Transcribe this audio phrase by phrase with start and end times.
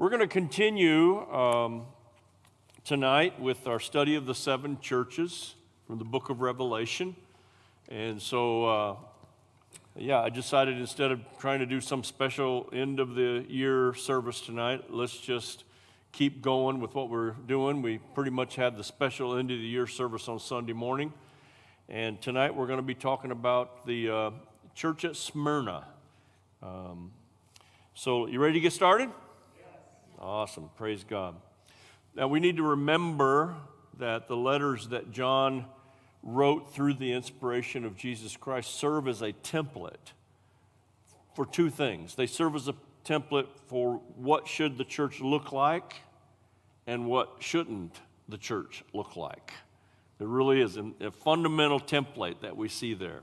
[0.00, 1.82] We're going to continue um,
[2.86, 7.14] tonight with our study of the seven churches from the book of Revelation.
[7.90, 8.96] And so, uh,
[9.94, 14.40] yeah, I decided instead of trying to do some special end of the year service
[14.40, 15.64] tonight, let's just
[16.12, 17.82] keep going with what we're doing.
[17.82, 21.12] We pretty much had the special end of the year service on Sunday morning.
[21.90, 24.30] And tonight we're going to be talking about the uh,
[24.74, 25.84] church at Smyrna.
[26.62, 27.10] Um,
[27.92, 29.10] so, you ready to get started?
[30.20, 30.68] Awesome.
[30.76, 31.36] Praise God.
[32.14, 33.54] Now, we need to remember
[33.98, 35.64] that the letters that John
[36.22, 40.12] wrote through the inspiration of Jesus Christ serve as a template
[41.34, 42.16] for two things.
[42.16, 45.94] They serve as a template for what should the church look like
[46.86, 49.52] and what shouldn't the church look like.
[50.18, 53.22] There really is a fundamental template that we see there.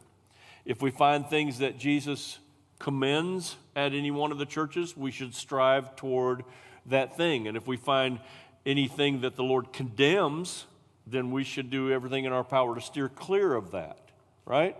[0.65, 2.39] If we find things that Jesus
[2.79, 6.43] commends at any one of the churches, we should strive toward
[6.87, 7.47] that thing.
[7.47, 8.19] And if we find
[8.65, 10.65] anything that the Lord condemns,
[11.05, 14.11] then we should do everything in our power to steer clear of that,
[14.45, 14.75] right?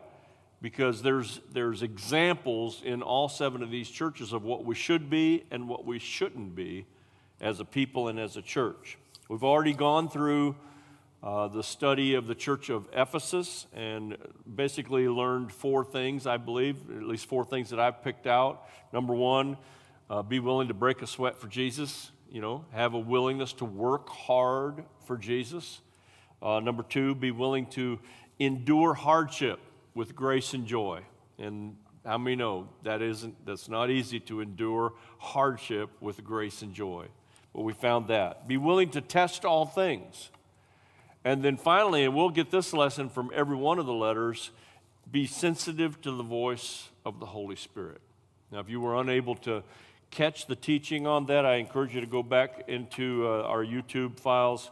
[0.61, 5.45] Because there's, there's examples in all seven of these churches of what we should be
[5.51, 6.85] and what we shouldn't be
[7.39, 8.97] as a people and as a church.
[9.29, 10.55] We've already gone through
[11.23, 14.17] uh, the study of the church of Ephesus and
[14.55, 18.63] basically learned four things, I believe, at least four things that I've picked out.
[18.93, 19.57] Number one,
[20.09, 23.65] uh, be willing to break a sweat for Jesus, you know, have a willingness to
[23.65, 25.81] work hard for Jesus.
[26.41, 27.99] Uh, number two, be willing to
[28.39, 29.59] endure hardship
[29.95, 31.01] with grace and joy.
[31.39, 36.73] And how many know that isn't, that's not easy to endure hardship with grace and
[36.73, 37.07] joy.
[37.53, 38.47] But we found that.
[38.47, 40.29] Be willing to test all things.
[41.25, 44.51] And then finally, and we'll get this lesson from every one of the letters,
[45.11, 47.99] be sensitive to the voice of the Holy Spirit.
[48.51, 49.63] Now, if you were unable to
[50.11, 54.19] catch the teaching on that, I encourage you to go back into uh, our YouTube
[54.19, 54.71] files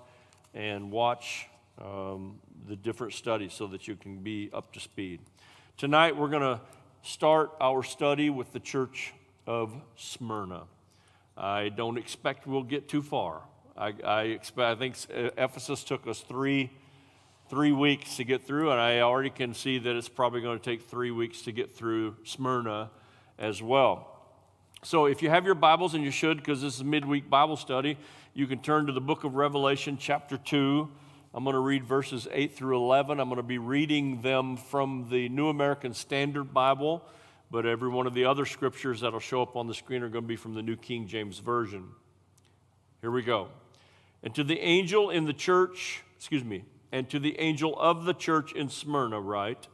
[0.54, 1.48] and watch
[1.80, 5.20] um, the different studies so that you can be up to speed.
[5.78, 6.62] Tonight, we're going to
[7.04, 9.14] start our study with the church
[9.46, 10.64] of Smyrna.
[11.38, 13.42] I don't expect we'll get too far.
[13.78, 14.96] I, I expect, I think
[15.38, 16.72] Ephesus took us three,
[17.50, 20.64] three weeks to get through, and I already can see that it's probably going to
[20.64, 22.90] take three weeks to get through Smyrna
[23.38, 24.15] as well.
[24.86, 27.98] So if you have your Bibles, and you should because this is midweek Bible study,
[28.36, 30.88] you can turn to the book of Revelation, chapter 2.
[31.34, 33.20] I'm going to read verses 8 through 11.
[33.20, 37.04] I'm going to be reading them from the New American Standard Bible,
[37.50, 40.24] but every one of the other scriptures that'll show up on the screen are going
[40.24, 41.88] to be from the New King James Version.
[43.02, 43.48] Here we go.
[44.22, 48.14] And to the angel in the church, excuse me, and to the angel of the
[48.14, 49.68] church in Smyrna, write,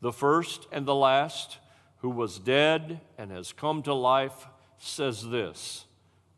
[0.00, 1.58] the first and the last
[1.98, 4.46] who was dead and has come to life,
[4.78, 5.86] says this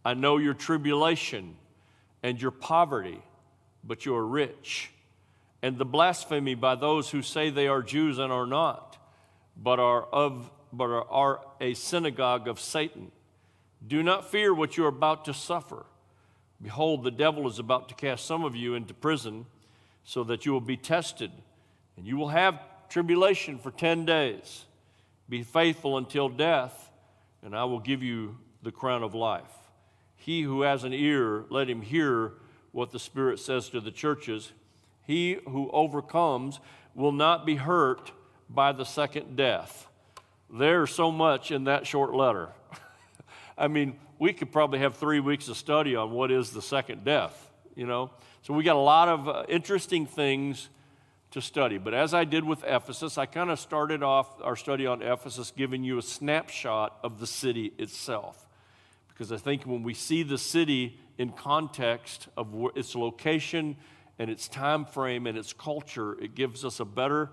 [0.04, 1.56] I know your tribulation
[2.22, 3.22] and your poverty,
[3.84, 4.90] but you are rich,
[5.62, 8.98] and the blasphemy by those who say they are Jews and are not,
[9.56, 13.10] but are of but are, a synagogue of Satan.
[13.86, 15.84] Do not fear what you are about to suffer.
[16.62, 19.46] Behold, the devil is about to cast some of you into prison
[20.04, 21.30] so that you will be tested,
[21.96, 24.64] and you will have tribulation for 10 days.
[25.30, 26.90] Be faithful until death,
[27.42, 29.52] and I will give you the crown of life.
[30.16, 32.32] He who has an ear, let him hear
[32.72, 34.50] what the Spirit says to the churches.
[35.06, 36.58] He who overcomes
[36.96, 38.10] will not be hurt
[38.48, 39.86] by the second death.
[40.52, 42.48] There's so much in that short letter.
[43.58, 47.04] I mean, we could probably have three weeks of study on what is the second
[47.04, 48.10] death, you know?
[48.42, 50.68] So we got a lot of uh, interesting things
[51.32, 51.78] to study.
[51.78, 55.52] But as I did with Ephesus, I kind of started off our study on Ephesus
[55.56, 58.46] giving you a snapshot of the city itself.
[59.08, 63.76] Because I think when we see the city in context of its location
[64.18, 67.30] and its time frame and its culture, it gives us a better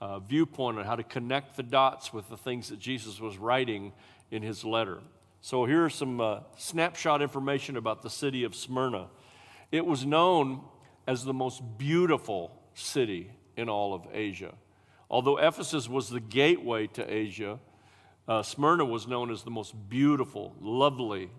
[0.00, 3.92] uh, viewpoint on how to connect the dots with the things that Jesus was writing
[4.30, 4.98] in his letter.
[5.40, 9.06] So here's some uh, snapshot information about the city of Smyrna.
[9.70, 10.62] It was known
[11.06, 14.54] as the most beautiful city in all of Asia.
[15.10, 17.58] Although Ephesus was the gateway to Asia,
[18.28, 21.30] uh, Smyrna was known as the most beautiful, lovely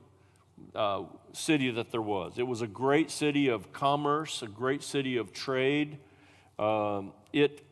[0.74, 1.04] uh,
[1.34, 2.38] city that there was.
[2.38, 5.98] It was a great city of commerce, a great city of trade.
[6.58, 7.64] Um, it,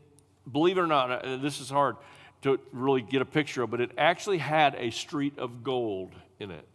[0.51, 1.95] believe it or not, uh, this is hard
[2.41, 6.51] to really get a picture of, but it actually had a street of gold in
[6.51, 6.67] it.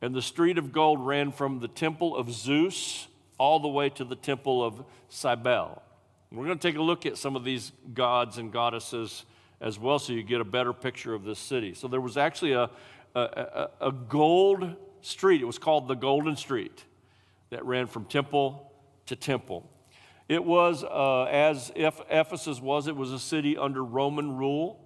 [0.00, 3.06] And the street of gold ran from the temple of Zeus
[3.38, 5.82] all the way to the temple of Cybele.
[6.34, 9.26] We're going to take a look at some of these gods and goddesses
[9.60, 11.74] as well so you get a better picture of this city.
[11.74, 12.70] So there was actually a,
[13.14, 15.42] a, a gold street.
[15.42, 16.84] It was called the Golden Street
[17.50, 18.72] that ran from temple
[19.06, 19.68] to temple.
[20.26, 24.80] It was, uh, as if Ephesus was, it was a city under Roman rule,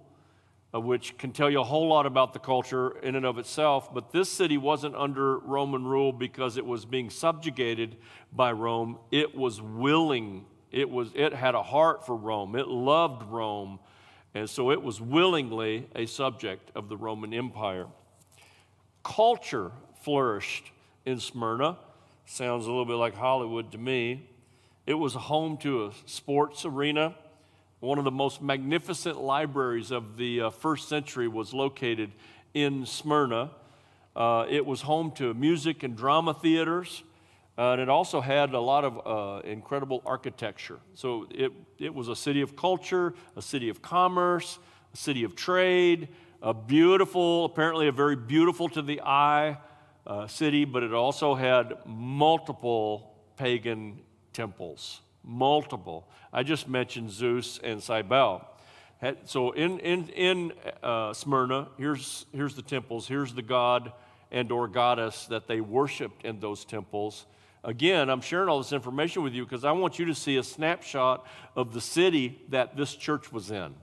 [0.75, 3.93] uh, which can tell you a whole lot about the culture in and of itself.
[3.93, 7.95] But this city wasn't under Roman rule because it was being subjugated
[8.33, 8.97] by Rome.
[9.11, 10.45] It was willing.
[10.71, 11.11] It was.
[11.15, 12.55] It had a heart for Rome.
[12.55, 13.79] It loved Rome,
[14.33, 17.87] and so it was willingly a subject of the Roman Empire.
[19.03, 19.71] Culture
[20.01, 20.71] flourished
[21.05, 21.77] in Smyrna.
[22.25, 24.29] Sounds a little bit like Hollywood to me.
[24.85, 27.15] It was home to a sports arena.
[27.79, 32.11] One of the most magnificent libraries of the uh, first century was located
[32.53, 33.51] in Smyrna.
[34.15, 37.03] Uh, it was home to music and drama theaters,
[37.57, 40.79] uh, and it also had a lot of uh, incredible architecture.
[40.93, 44.59] So it, it was a city of culture, a city of commerce,
[44.93, 46.09] a city of trade,
[46.41, 49.57] a beautiful, apparently a very beautiful to the eye
[50.05, 53.99] uh, city, but it also had multiple pagan
[54.33, 56.07] temples, multiple.
[56.31, 58.47] I just mentioned Zeus and Cybele.
[59.25, 63.93] So in, in, in uh, Smyrna, here's, here's the temples, here's the god
[64.31, 67.25] and or goddess that they worshiped in those temples.
[67.67, 70.43] Again, I'm sharing all this information with you because I want you to see a
[70.43, 73.75] snapshot of the city that this church was in.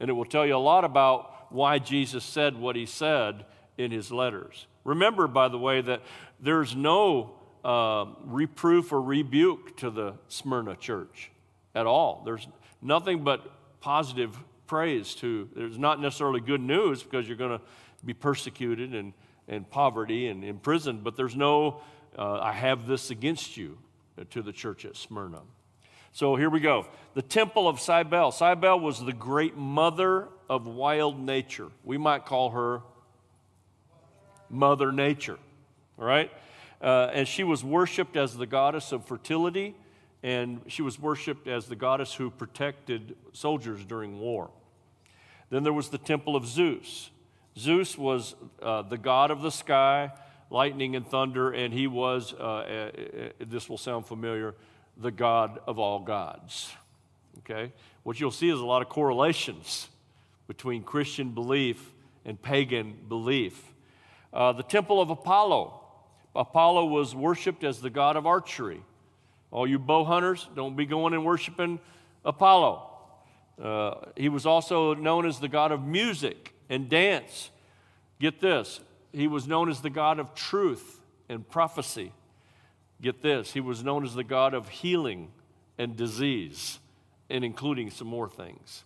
[0.00, 3.44] And it will tell you a lot about why Jesus said what he said
[3.76, 4.66] in his letters.
[4.82, 6.00] Remember, by the way, that
[6.40, 11.30] there's no uh, reproof or rebuke to the Smyrna church
[11.74, 12.22] at all.
[12.24, 12.48] There's
[12.80, 15.50] nothing but positive praise to.
[15.54, 17.64] There's not necessarily good news because you're going to
[18.06, 19.12] be persecuted and,
[19.48, 21.82] and poverty and imprisoned, but there's no,
[22.18, 23.78] uh, I have this against you
[24.30, 25.42] to the church at Smyrna.
[26.12, 26.86] So here we go.
[27.14, 28.32] The temple of Cybele.
[28.32, 31.68] Cybele was the great mother of wild nature.
[31.84, 32.80] We might call her
[34.48, 35.38] Mother Nature,
[35.98, 36.30] all right?
[36.80, 39.74] Uh, and she was worshiped as the goddess of fertility,
[40.22, 44.50] and she was worshiped as the goddess who protected soldiers during war.
[45.50, 47.10] Then there was the temple of Zeus.
[47.58, 50.12] Zeus was uh, the god of the sky,
[50.50, 54.54] lightning and thunder, and he was, uh, uh, uh this will sound familiar,
[54.96, 56.72] the god of all gods.
[57.38, 57.72] Okay?
[58.02, 59.88] What you'll see is a lot of correlations
[60.46, 61.92] between Christian belief
[62.24, 63.72] and pagan belief.
[64.32, 65.82] Uh, the temple of Apollo.
[66.34, 68.82] Apollo was worshiped as the god of archery.
[69.50, 71.80] All you bow hunters, don't be going and worshiping
[72.24, 72.90] Apollo.
[73.62, 77.50] Uh, he was also known as the god of music and dance.
[78.20, 78.80] Get this,
[79.16, 82.12] he was known as the god of truth and prophecy.
[83.00, 85.30] Get this, he was known as the god of healing
[85.78, 86.78] and disease,
[87.28, 88.84] and including some more things.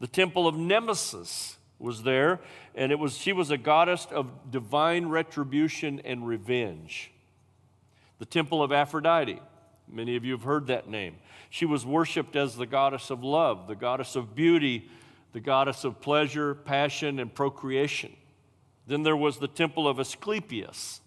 [0.00, 2.40] The temple of Nemesis was there,
[2.74, 7.10] and it was, she was a goddess of divine retribution and revenge.
[8.18, 9.40] The temple of Aphrodite,
[9.88, 11.16] many of you have heard that name.
[11.50, 14.88] She was worshiped as the goddess of love, the goddess of beauty,
[15.32, 18.14] the goddess of pleasure, passion, and procreation.
[18.92, 21.00] Then there was the temple of Asclepius,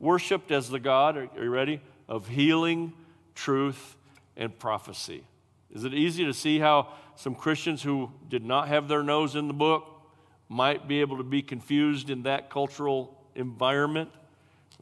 [0.00, 1.80] worshiped as the god, are you ready?
[2.08, 2.92] Of healing,
[3.36, 3.94] truth,
[4.36, 5.22] and prophecy.
[5.72, 9.46] Is it easy to see how some Christians who did not have their nose in
[9.46, 9.86] the book
[10.48, 14.10] might be able to be confused in that cultural environment.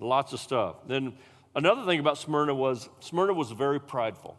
[0.00, 0.76] Lots of stuff.
[0.86, 1.12] Then
[1.54, 4.38] another thing about Smyrna was Smyrna was very prideful.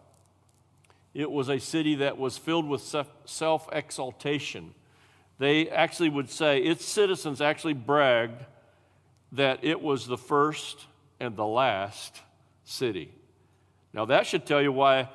[1.14, 2.82] It was a city that was filled with
[3.26, 4.74] self exaltation.
[5.40, 8.46] They actually would say, its citizens actually bragged
[9.32, 10.86] that it was the first
[11.20, 12.22] and the last
[12.64, 13.14] city.
[13.94, 15.10] Now, that should tell you why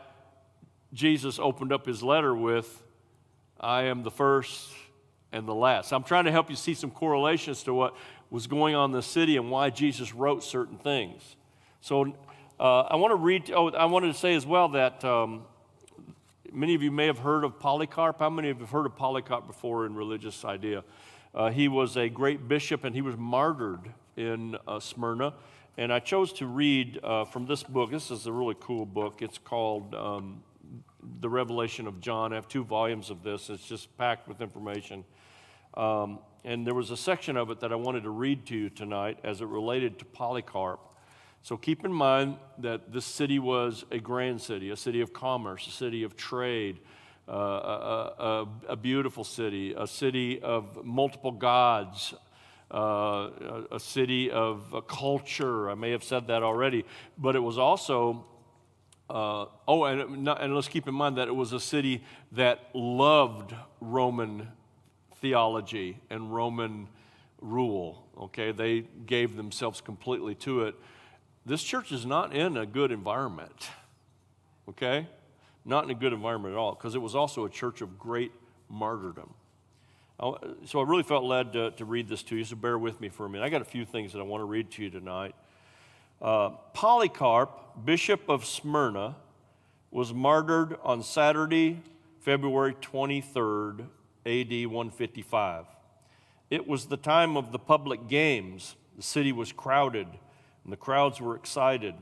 [0.93, 2.83] Jesus opened up his letter with,
[3.61, 4.73] I am the first
[5.33, 5.93] and the last.
[5.93, 7.97] I'm trying to help you see some correlations to what
[8.31, 11.37] was going on in the city and why Jesus wrote certain things.
[11.81, 12.15] So
[12.59, 15.43] uh, I want to read, oh, I wanted to say as well that um,
[16.53, 18.19] many of you may have heard of Polycarp.
[18.19, 20.85] How many of you have heard of Polycarp before in religious idea?
[21.35, 25.35] Uh, he was a great bishop and he was martyred in uh, Smyrna.
[25.77, 27.91] And I chose to read uh, from this book.
[27.91, 29.23] This is a really cool book.
[29.23, 30.43] It's called um,
[31.21, 32.33] The Revelation of John.
[32.33, 35.05] I have two volumes of this, it's just packed with information.
[35.75, 38.71] Um, and there was a section of it that I wanted to read to you
[38.71, 40.81] tonight as it related to Polycarp.
[41.43, 45.67] So keep in mind that this city was a grand city, a city of commerce,
[45.67, 46.79] a city of trade,
[47.29, 52.15] uh, a, a, a, beautiful city, a city of multiple gods,
[52.73, 55.71] uh, a, a, city of culture.
[55.71, 56.85] I may have said that already,
[57.19, 58.25] but it was also.
[59.11, 63.55] Uh, oh, and, and let's keep in mind that it was a city that loved
[63.81, 64.49] Roman
[65.21, 66.89] theology and Roman
[67.41, 68.53] rule, okay?
[68.53, 70.75] They gave themselves completely to it.
[71.49, 73.71] This church is not in a good environment,
[74.69, 75.07] okay?
[75.65, 78.33] Not in a good environment at all, because it was also a church of great
[78.69, 79.33] martyrdom.
[80.21, 83.09] So I really felt led to, to, read this to you, so bear with me
[83.09, 83.47] for a minute.
[83.47, 85.35] I got a few things that I want to read to you tonight.
[86.21, 89.17] Uh, Polycarp, Bishop of Smyrna,
[89.91, 91.81] was martyred on Saturday,
[92.21, 93.87] February 23rd,
[94.27, 95.65] AD 155.
[96.51, 98.77] It was the time of the public games.
[98.97, 100.09] The city was crowded,
[100.69, 101.95] and the crowds were excited.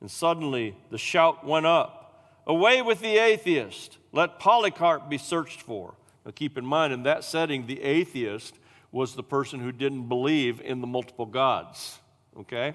[0.00, 1.98] And suddenly the shout went up
[2.46, 3.98] Away with the atheist!
[4.12, 5.96] Let Polycarp be searched for.
[6.24, 8.54] Now, keep in mind, in that setting, the atheist
[8.92, 11.98] was the person who didn't believe in the multiple gods.
[12.38, 12.74] Okay?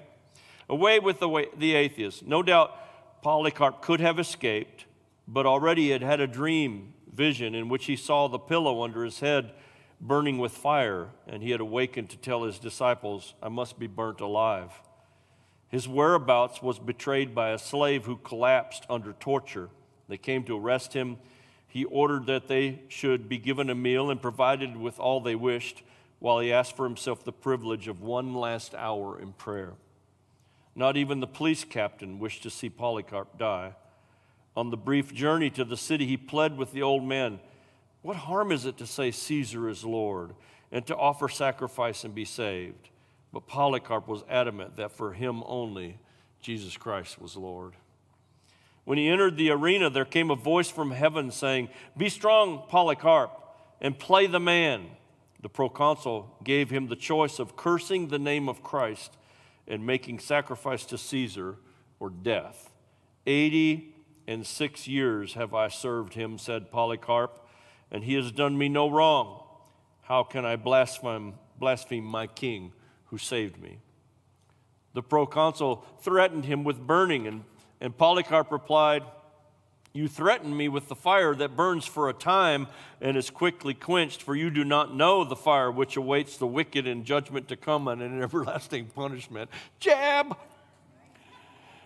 [0.68, 2.26] Away with the, the atheist.
[2.26, 4.84] No doubt Polycarp could have escaped,
[5.26, 9.04] but already he had had a dream vision in which he saw the pillow under
[9.04, 9.52] his head
[10.02, 14.20] burning with fire, and he had awakened to tell his disciples, I must be burnt
[14.20, 14.70] alive.
[15.74, 19.70] His whereabouts was betrayed by a slave who collapsed under torture.
[20.08, 21.16] They came to arrest him
[21.66, 25.82] he ordered that they should be given a meal and provided with all they wished,
[26.20, 29.72] while he asked for himself the privilege of one last hour in prayer.
[30.76, 33.74] Not even the police captain wished to see Polycarp die.
[34.56, 37.40] On the brief journey to the city, he pled with the old man
[38.02, 40.36] What harm is it to say Caesar is Lord
[40.70, 42.90] and to offer sacrifice and be saved?
[43.34, 45.98] But Polycarp was adamant that for him only
[46.40, 47.74] Jesus Christ was Lord.
[48.84, 53.32] When he entered the arena, there came a voice from heaven saying, Be strong, Polycarp,
[53.80, 54.86] and play the man.
[55.42, 59.16] The proconsul gave him the choice of cursing the name of Christ
[59.66, 61.56] and making sacrifice to Caesar
[61.98, 62.70] or death.
[63.26, 63.96] Eighty
[64.28, 67.44] and six years have I served him, said Polycarp,
[67.90, 69.42] and he has done me no wrong.
[70.02, 72.72] How can I blaspheme, blaspheme my king
[73.14, 73.78] who saved me?
[74.92, 77.44] The proconsul threatened him with burning and
[77.80, 79.04] and Polycarp replied,
[79.92, 82.66] You threaten me with the fire that burns for a time
[83.00, 86.88] and is quickly quenched, for you do not know the fire which awaits the wicked
[86.88, 89.48] in judgment to come and in everlasting punishment.
[89.78, 90.36] Jab!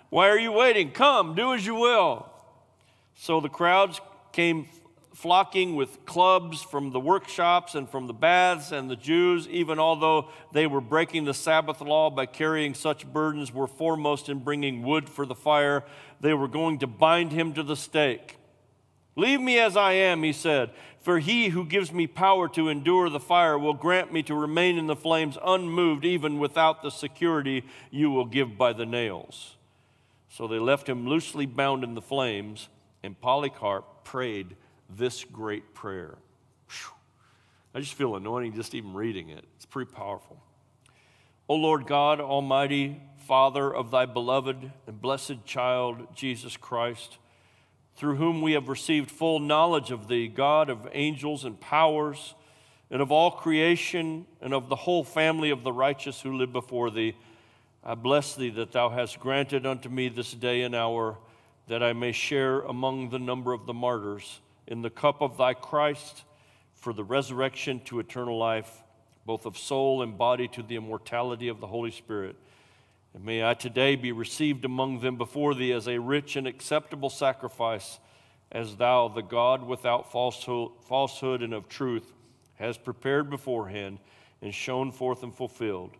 [0.08, 0.92] Why are you waiting?
[0.92, 2.26] Come, do as you will.
[3.14, 4.00] So the crowds
[4.32, 4.66] came
[5.18, 10.28] flocking with clubs from the workshops and from the baths, and the Jews, even although
[10.52, 15.08] they were breaking the Sabbath law by carrying such burdens, were foremost in bringing wood
[15.08, 15.82] for the fire.
[16.20, 18.36] They were going to bind him to the stake.
[19.16, 20.70] Leave me as I am, he said,
[21.00, 24.78] for he who gives me power to endure the fire will grant me to remain
[24.78, 29.56] in the flames unmoved, even without the security you will give by the nails.
[30.28, 32.68] So they left him loosely bound in the flames,
[33.02, 34.54] and Polycarp prayed
[34.88, 36.16] this great prayer.
[36.68, 36.94] Whew.
[37.74, 39.44] I just feel anointing just even reading it.
[39.56, 40.42] It's pretty powerful.
[41.48, 47.18] O Lord God, Almighty, Father of thy beloved and blessed child, Jesus Christ,
[47.96, 52.34] through whom we have received full knowledge of thee, God of angels and powers,
[52.90, 56.90] and of all creation, and of the whole family of the righteous who live before
[56.90, 57.14] thee,
[57.84, 61.18] I bless thee that thou hast granted unto me this day and hour
[61.66, 65.54] that I may share among the number of the martyrs in the cup of thy
[65.54, 66.22] Christ
[66.74, 68.84] for the resurrection to eternal life,
[69.26, 72.36] both of soul and body to the immortality of the Holy Spirit.
[73.14, 77.10] And may I today be received among them before thee as a rich and acceptable
[77.10, 77.98] sacrifice,
[78.52, 82.12] as thou, the God without falsehood and of truth,
[82.56, 83.98] has prepared beforehand
[84.42, 85.96] and shown forth and fulfilled.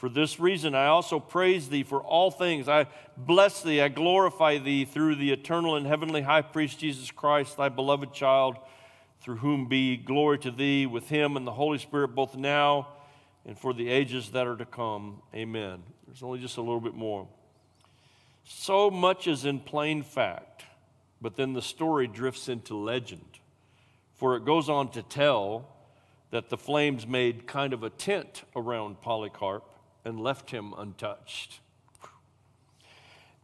[0.00, 2.70] For this reason, I also praise thee for all things.
[2.70, 2.86] I
[3.18, 7.68] bless thee, I glorify thee through the eternal and heavenly high priest Jesus Christ, thy
[7.68, 8.56] beloved child,
[9.20, 12.88] through whom be glory to thee with him and the Holy Spirit, both now
[13.44, 15.20] and for the ages that are to come.
[15.34, 15.82] Amen.
[16.06, 17.28] There's only just a little bit more.
[18.44, 20.64] So much is in plain fact,
[21.20, 23.38] but then the story drifts into legend.
[24.14, 25.68] For it goes on to tell
[26.30, 29.64] that the flames made kind of a tent around Polycarp
[30.04, 31.60] and left him untouched.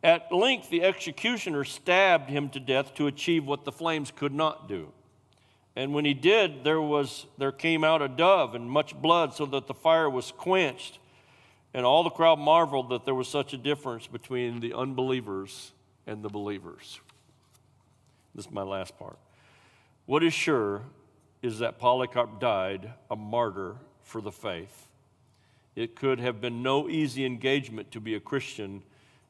[0.03, 4.69] At length, the executioner stabbed him to death to achieve what the flames could not
[4.69, 4.93] do.
[5.75, 9.45] And when he did, there, was, there came out a dove and much blood, so
[9.47, 10.99] that the fire was quenched.
[11.75, 15.73] And all the crowd marveled that there was such a difference between the unbelievers
[16.07, 17.01] and the believers.
[18.35, 19.19] This is my last part.
[20.07, 20.83] What is sure
[21.43, 24.89] is that Polycarp died a martyr for the faith.
[25.77, 28.83] It could have been no easy engagement to be a Christian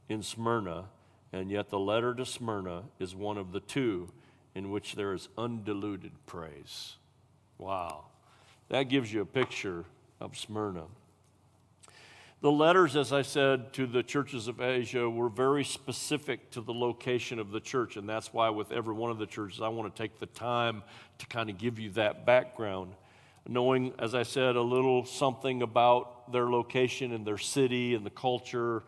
[0.09, 0.85] in Smyrna,
[1.33, 4.12] and yet the letter to Smyrna is one of the two
[4.55, 6.95] in which there is undiluted praise.
[7.59, 8.05] Wow.
[8.69, 9.85] That gives you a picture
[10.21, 10.85] of Smyrna.
[12.43, 16.73] The letters, as I said, to the churches of Asia were very specific to the
[16.73, 19.95] location of the church, and that's why, with every one of the churches, I want
[19.95, 20.85] to take the time
[21.19, 22.93] to kind of give you that background.
[23.49, 28.11] Knowing, as I said, a little something about their location and their city and the
[28.11, 28.83] culture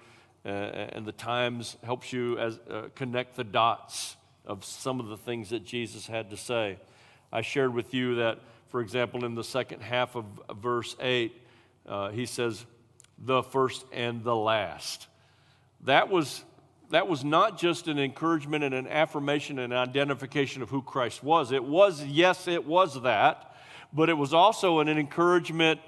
[0.44, 5.16] uh, and the times helps you as, uh, connect the dots of some of the
[5.16, 6.78] things that Jesus had to say.
[7.32, 10.24] I shared with you that, for example, in the second half of
[10.56, 11.32] verse 8,
[11.86, 12.64] uh, he says,
[13.18, 15.06] the first and the last.
[15.82, 16.44] That was,
[16.90, 21.22] that was not just an encouragement and an affirmation and an identification of who Christ
[21.22, 21.52] was.
[21.52, 23.47] It was, yes, it was that,
[23.92, 25.80] but it was also an encouragement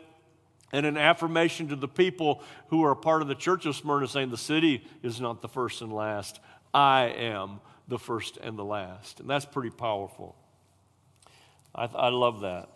[0.73, 4.07] and an affirmation to the people who are a part of the church of Smyrna
[4.07, 6.40] saying, The city is not the first and last.
[6.73, 9.21] I am the first and the last.
[9.21, 10.37] And that's pretty powerful.
[11.75, 12.69] I, I love that.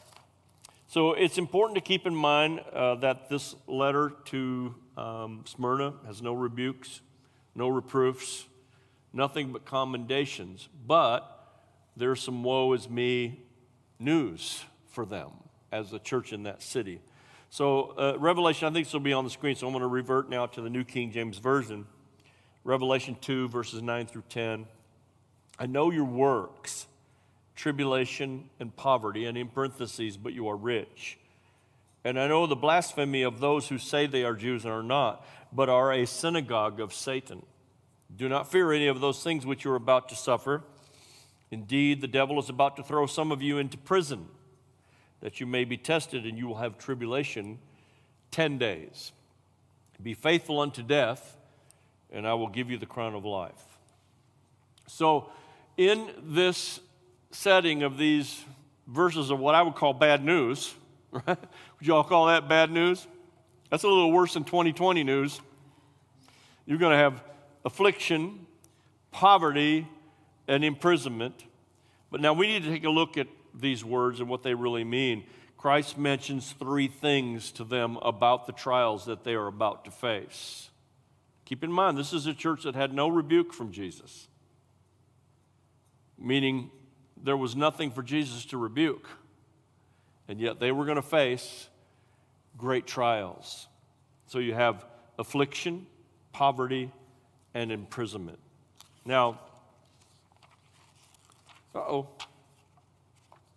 [0.88, 6.20] So it's important to keep in mind uh, that this letter to um, Smyrna has
[6.20, 7.00] no rebukes,
[7.54, 8.46] no reproofs,
[9.12, 10.68] nothing but commendations.
[10.86, 11.30] But
[11.96, 13.40] there's some woe is me
[13.98, 14.64] news
[14.94, 15.30] for them
[15.72, 17.00] as a church in that city.
[17.50, 19.86] So, uh, Revelation, I think this will be on the screen, so I'm going to
[19.88, 21.86] revert now to the New King James Version.
[22.64, 24.66] Revelation 2, verses 9 through 10.
[25.58, 26.86] I know your works
[27.54, 31.18] tribulation, and poverty, and in parentheses, but you are rich.
[32.04, 35.24] And I know the blasphemy of those who say they are Jews and are not,
[35.52, 37.44] but are a synagogue of Satan.
[38.14, 40.62] Do not fear any of those things which you are about to suffer.
[41.50, 44.26] Indeed, the devil is about to throw some of you into prison,
[45.24, 47.58] that you may be tested, and you will have tribulation
[48.30, 49.10] 10 days.
[50.02, 51.38] Be faithful unto death,
[52.12, 53.78] and I will give you the crown of life.
[54.86, 55.30] So,
[55.78, 56.78] in this
[57.30, 58.44] setting of these
[58.86, 60.74] verses of what I would call bad news,
[61.10, 61.26] right?
[61.26, 61.38] Would
[61.80, 63.06] you all call that bad news?
[63.70, 65.40] That's a little worse than 2020 news.
[66.66, 67.24] You're going to have
[67.64, 68.44] affliction,
[69.10, 69.88] poverty,
[70.46, 71.46] and imprisonment.
[72.10, 74.84] But now we need to take a look at these words and what they really
[74.84, 75.24] mean.
[75.56, 80.70] Christ mentions three things to them about the trials that they are about to face.
[81.44, 84.28] Keep in mind, this is a church that had no rebuke from Jesus,
[86.18, 86.70] meaning
[87.22, 89.08] there was nothing for Jesus to rebuke.
[90.28, 91.68] And yet they were going to face
[92.56, 93.66] great trials.
[94.26, 94.84] So you have
[95.18, 95.86] affliction,
[96.32, 96.90] poverty,
[97.52, 98.38] and imprisonment.
[99.04, 99.40] Now,
[101.74, 102.08] uh oh.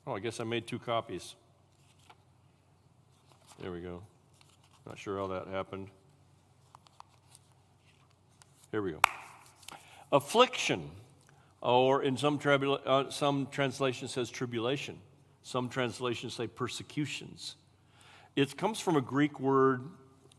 [0.10, 1.36] Oh, I guess I made two copies.
[3.60, 4.02] There we go.
[4.86, 5.90] Not sure how that happened.
[8.72, 9.02] Here we go.
[10.14, 10.90] Affliction
[11.62, 14.98] or in some, tribula- uh, some translations says tribulation.
[15.44, 17.58] Some translations say persecutions.
[18.38, 19.82] It comes from a Greek word.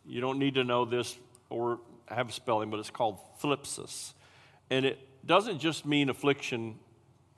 [0.07, 1.19] You don't need to know this
[1.51, 4.15] or have spelling, but it's called thlipsis.
[4.71, 6.79] And it doesn't just mean affliction,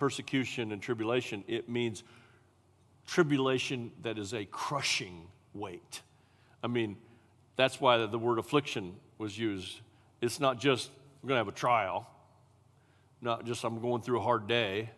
[0.00, 1.44] persecution, and tribulation.
[1.46, 2.02] It means
[3.06, 6.02] tribulation that is a crushing weight.
[6.64, 6.96] I mean,
[7.54, 9.80] that's why the word affliction was used.
[10.20, 10.90] It's not just,
[11.22, 12.08] we're going to have a trial
[13.20, 14.90] not just I'm going through a hard day.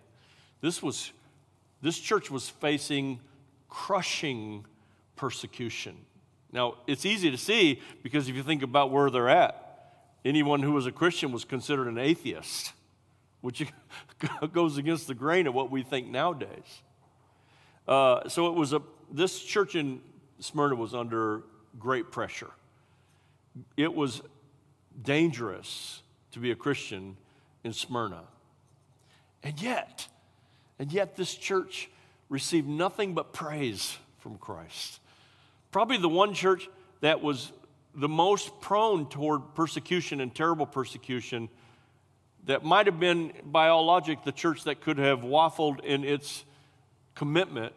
[0.60, 1.12] This was
[1.80, 3.18] this church was facing
[3.68, 4.64] crushing
[5.16, 5.96] persecution.
[6.52, 10.72] Now, it's easy to see because if you think about where they're at, anyone who
[10.72, 12.72] was a Christian was considered an atheist,
[13.42, 13.66] which
[14.52, 16.82] goes against the grain of what we think nowadays.
[17.86, 18.80] Uh, so it was a
[19.12, 20.00] this church in
[20.38, 21.42] Smyrna was under
[21.78, 22.50] great pressure.
[23.76, 24.22] It was
[25.02, 26.02] dangerous
[26.32, 27.16] to be a Christian
[27.64, 28.22] in Smyrna.
[29.42, 30.08] And yet,
[30.78, 31.90] and yet this church
[32.28, 35.00] received nothing but praise from Christ.
[35.70, 36.68] Probably the one church
[37.00, 37.52] that was
[37.94, 41.48] the most prone toward persecution and terrible persecution
[42.44, 46.44] that might have been, by all logic, the church that could have waffled in its
[47.14, 47.72] commitment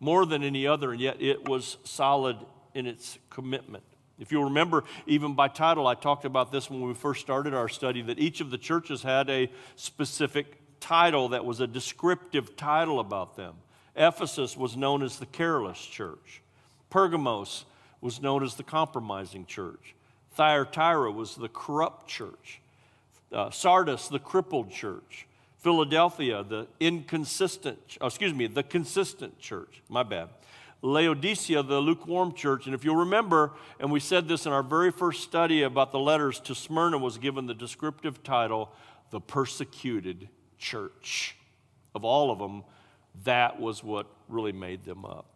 [0.00, 2.36] more than any other, and yet it was solid
[2.74, 3.84] in its commitment.
[4.18, 7.68] If you'll remember, even by title, I talked about this when we first started our
[7.68, 13.00] study that each of the churches had a specific title that was a descriptive title
[13.00, 13.54] about them.
[13.96, 16.42] Ephesus was known as the careless church,
[16.90, 17.64] Pergamos
[18.00, 19.94] was known as the compromising church,
[20.32, 22.60] Thyatira was the corrupt church,
[23.34, 25.26] uh, Sardis, the crippled church.
[25.58, 29.82] Philadelphia, the inconsistent, oh, excuse me, the consistent church.
[29.88, 30.28] My bad.
[30.82, 32.66] Laodicea, the lukewarm church.
[32.66, 35.98] And if you'll remember, and we said this in our very first study about the
[35.98, 38.70] letters to Smyrna, was given the descriptive title,
[39.10, 41.36] the persecuted church.
[41.94, 42.64] Of all of them,
[43.24, 45.26] that was what really made them up.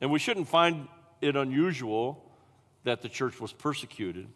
[0.00, 0.88] And we shouldn't find
[1.20, 2.24] it unusual
[2.82, 4.26] that the church was persecuted,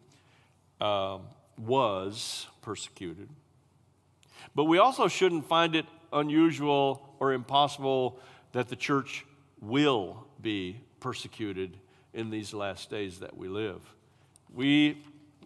[0.81, 1.22] um,
[1.66, 3.29] was persecuted.
[4.55, 8.18] But we also shouldn't find it unusual or impossible
[8.53, 9.25] that the church
[9.61, 11.77] will be persecuted
[12.12, 13.81] in these last days that we live.
[14.53, 14.98] We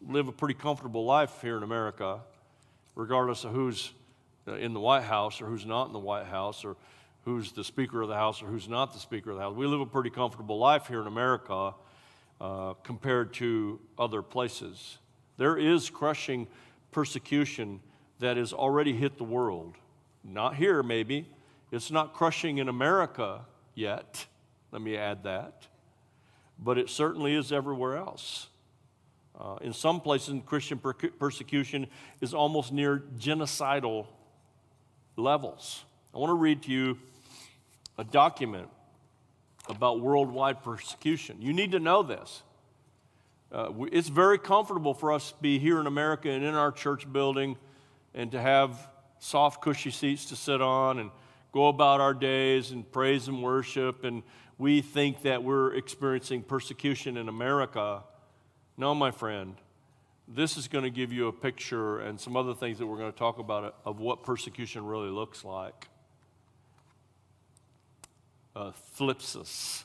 [0.06, 2.20] live a pretty comfortable life here in America,
[2.94, 3.92] regardless of who's
[4.48, 6.76] uh, in the White House or who's not in the White House or
[7.24, 9.54] who's the Speaker of the House or who's not the Speaker of the House.
[9.54, 11.74] We live a pretty comfortable life here in America
[12.40, 14.98] uh, compared to other places.
[15.36, 16.46] There is crushing
[16.92, 17.80] persecution
[18.18, 19.74] that has already hit the world.
[20.24, 21.28] Not here, maybe.
[21.70, 23.40] It's not crushing in America
[23.74, 24.26] yet.
[24.72, 25.66] Let me add that.
[26.58, 28.48] But it certainly is everywhere else.
[29.38, 31.86] Uh, in some places, Christian per- persecution
[32.20, 34.06] is almost near genocidal
[35.16, 35.84] levels.
[36.14, 36.98] I want to read to you
[37.98, 38.68] a document
[39.68, 41.36] about worldwide persecution.
[41.40, 42.42] You need to know this.
[43.52, 47.10] Uh, it's very comfortable for us to be here in America and in our church
[47.12, 47.56] building
[48.14, 51.10] and to have soft, cushy seats to sit on and
[51.52, 54.04] go about our days and praise and worship.
[54.04, 54.22] And
[54.58, 58.02] we think that we're experiencing persecution in America.
[58.76, 59.54] No, my friend,
[60.26, 63.12] this is going to give you a picture and some other things that we're going
[63.12, 65.88] to talk about of what persecution really looks like.
[68.56, 69.84] Uh, thlipsis,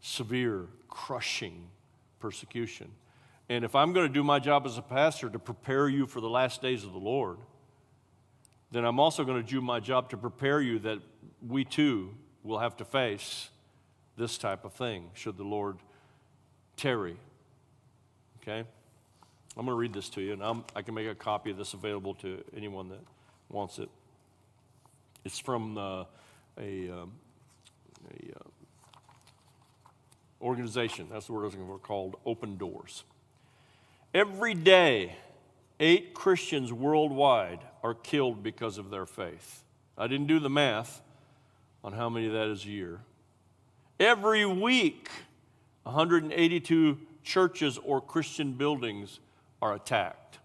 [0.00, 1.68] severe, crushing
[2.20, 2.90] persecution.
[3.48, 6.20] And if I'm going to do my job as a pastor to prepare you for
[6.20, 7.38] the last days of the Lord,
[8.70, 10.98] then I'm also going to do my job to prepare you that
[11.46, 13.48] we too will have to face
[14.16, 15.78] this type of thing should the Lord
[16.76, 17.16] tarry.
[18.42, 18.64] Okay?
[19.56, 21.56] I'm going to read this to you, and I'm, i can make a copy of
[21.56, 23.00] this available to anyone that
[23.48, 23.88] wants it.
[25.24, 26.04] It's from uh,
[26.60, 27.12] a, um,
[28.10, 28.48] a uh,
[30.40, 33.04] organization, that's the word I was looking for, called Open Doors.
[34.14, 35.16] Every day,
[35.80, 39.64] eight Christians worldwide are killed because of their faith.
[39.96, 41.02] I didn't do the math
[41.82, 43.00] on how many that is a year.
[44.00, 45.08] Every week,
[45.82, 49.20] 182 churches or Christian buildings
[49.60, 50.38] are attacked.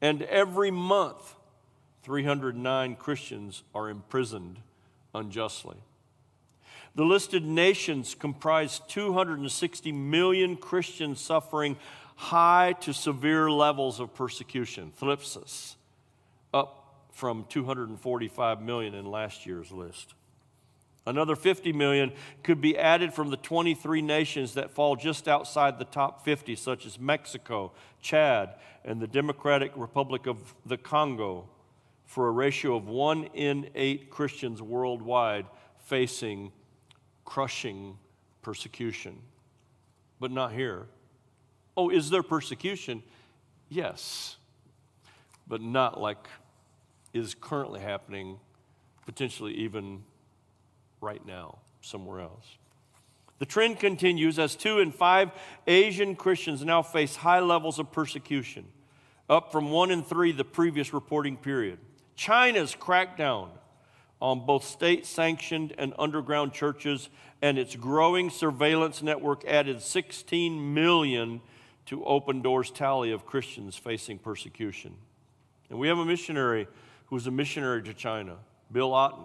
[0.00, 1.34] And every month,
[2.02, 4.58] 309 Christians are imprisoned
[5.14, 5.76] unjustly.
[6.94, 11.76] The listed nations comprise 260 million Christians suffering
[12.14, 15.74] high to severe levels of persecution, thlipsis,
[16.52, 20.14] up from 245 million in last year's list.
[21.06, 25.84] Another 50 million could be added from the 23 nations that fall just outside the
[25.84, 28.54] top 50, such as Mexico, Chad,
[28.84, 31.48] and the Democratic Republic of the Congo,
[32.06, 35.46] for a ratio of one in eight Christians worldwide
[35.78, 36.52] facing
[37.24, 37.98] crushing
[38.42, 39.18] persecution.
[40.20, 40.86] But not here.
[41.76, 43.02] Oh, is there persecution?
[43.68, 44.36] Yes,
[45.48, 46.28] but not like
[47.12, 48.38] is currently happening,
[49.06, 50.02] potentially even
[51.00, 52.46] right now somewhere else.
[53.38, 55.30] The trend continues as two in five
[55.66, 58.64] Asian Christians now face high levels of persecution,
[59.28, 61.78] up from one in three the previous reporting period.
[62.14, 63.48] China's crackdown
[64.20, 67.08] on both state sanctioned and underground churches
[67.42, 71.40] and its growing surveillance network added 16 million
[71.86, 74.94] to Open Doors' tally of Christians facing persecution.
[75.68, 76.66] And we have a missionary
[77.06, 78.36] who's a missionary to China,
[78.72, 79.24] Bill Otten.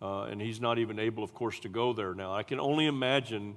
[0.00, 2.32] Uh, and he's not even able, of course, to go there now.
[2.32, 3.56] I can only imagine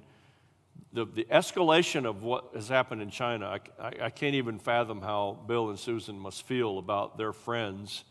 [0.92, 3.46] the, the escalation of what has happened in China.
[3.46, 8.04] I, I, I can't even fathom how Bill and Susan must feel about their friends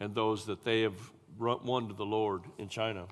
[0.00, 0.96] and those that they have
[1.38, 3.06] won to the Lord in China.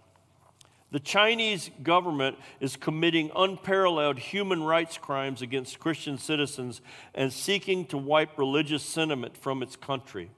[0.92, 6.80] The Chinese government is committing unparalleled human rights crimes against Christian citizens
[7.14, 10.30] and seeking to wipe religious sentiment from its country.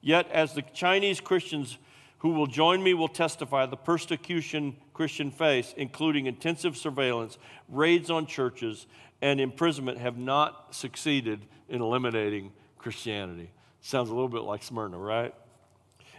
[0.00, 1.76] Yet, as the Chinese Christians
[2.18, 8.26] who will join me will testify the persecution Christian face, including intensive surveillance, raids on
[8.26, 8.86] churches,
[9.22, 13.50] and imprisonment, have not succeeded in eliminating Christianity.
[13.80, 15.34] Sounds a little bit like Smyrna, right?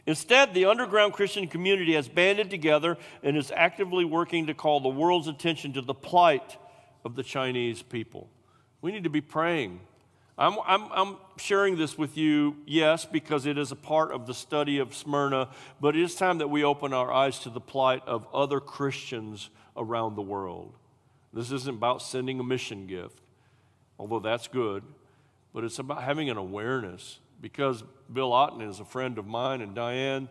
[0.09, 4.89] Instead, the underground Christian community has banded together and is actively working to call the
[4.89, 6.57] world's attention to the plight
[7.05, 8.27] of the Chinese people.
[8.81, 9.81] We need to be praying
[10.39, 14.33] I'm, I'm, I'm, sharing this with you, yes, because it is a part of the
[14.33, 15.49] study of Smyrna,
[15.81, 19.49] but it is time that we open our eyes to the plight of other Christians
[19.75, 20.73] around the world.
[21.33, 23.21] This isn't about sending a mission gift,
[23.99, 24.83] although that's good,
[25.53, 29.73] but it's about having an awareness because Bill Otten is a friend of mine and
[29.75, 30.29] Diane,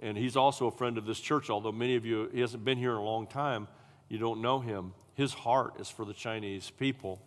[0.00, 2.78] and he's also a friend of this church, although many of you, he hasn't been
[2.78, 3.68] here in a long time,
[4.08, 4.94] you don't know him.
[5.14, 7.20] his heart is for the Chinese people.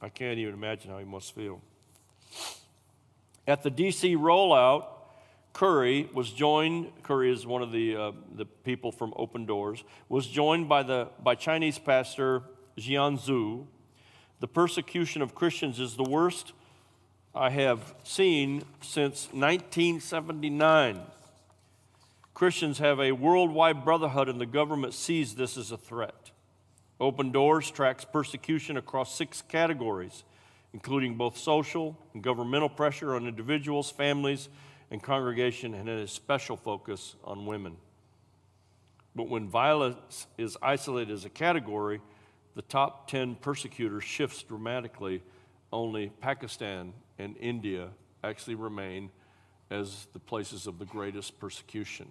[0.00, 1.60] I can't even imagine how he must feel.
[3.46, 4.86] At the DC rollout,
[5.52, 10.26] Curry was joined, Curry is one of the, uh, the people from Open Doors, was
[10.26, 12.42] joined by, the, by Chinese pastor
[12.76, 13.66] Jian Zhu.
[14.40, 16.52] The persecution of Christians is the worst
[17.38, 21.00] I have seen since 1979.
[22.34, 26.32] Christians have a worldwide brotherhood, and the government sees this as a threat.
[26.98, 30.24] Open Doors tracks persecution across six categories,
[30.72, 34.48] including both social and governmental pressure on individuals, families,
[34.90, 37.76] and congregation, and a special focus on women.
[39.14, 42.00] But when violence is isolated as a category,
[42.56, 45.22] the top 10 persecutors shifts dramatically.
[45.72, 47.90] Only Pakistan and India
[48.24, 49.10] actually remain
[49.70, 52.08] as the places of the greatest persecution.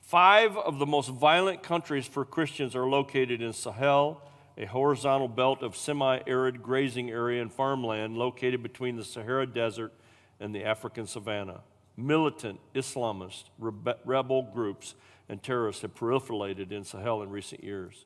[0.00, 4.22] Five of the most violent countries for Christians are located in Sahel,
[4.56, 9.92] a horizontal belt of semi arid grazing area and farmland located between the Sahara Desert
[10.40, 11.62] and the African savannah.
[11.96, 14.94] Militant Islamist rebel groups
[15.28, 18.04] and terrorists have proliferated in Sahel in recent years.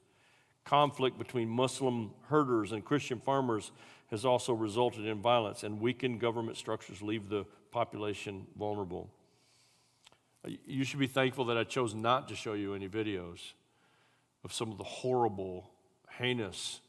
[0.64, 3.72] Conflict between Muslim herders and Christian farmers
[4.10, 9.10] has also resulted in violence, and weakened government structures leave the population vulnerable.
[10.44, 13.52] Uh, you should be thankful that I chose not to show you any videos
[14.44, 15.70] of some of the horrible,
[16.08, 16.80] heinous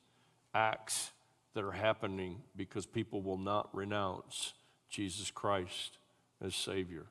[0.53, 1.11] acts
[1.53, 4.53] that are happening because people will not renounce
[4.89, 5.97] Jesus Christ
[6.41, 7.05] as Savior.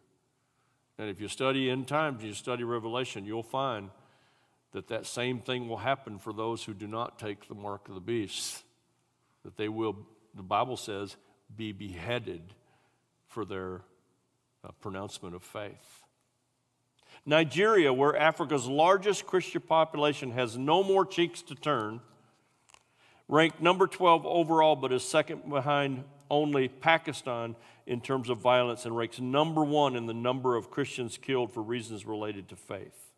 [0.98, 3.90] And if you study end times, you study Revelation, you'll find
[4.72, 7.94] that that same thing will happen for those who do not take the mark of
[7.94, 8.62] the beast.
[9.48, 9.96] That they will,
[10.34, 11.16] the Bible says,
[11.56, 12.52] be beheaded
[13.28, 13.80] for their
[14.62, 16.02] uh, pronouncement of faith.
[17.24, 22.02] Nigeria, where Africa's largest Christian population has no more cheeks to turn,
[23.26, 27.56] ranked number 12 overall, but is second behind only Pakistan
[27.86, 31.62] in terms of violence and ranks number one in the number of Christians killed for
[31.62, 33.14] reasons related to faith.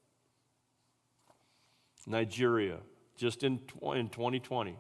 [2.07, 2.79] Nigeria,
[3.17, 4.77] just in, in 2020,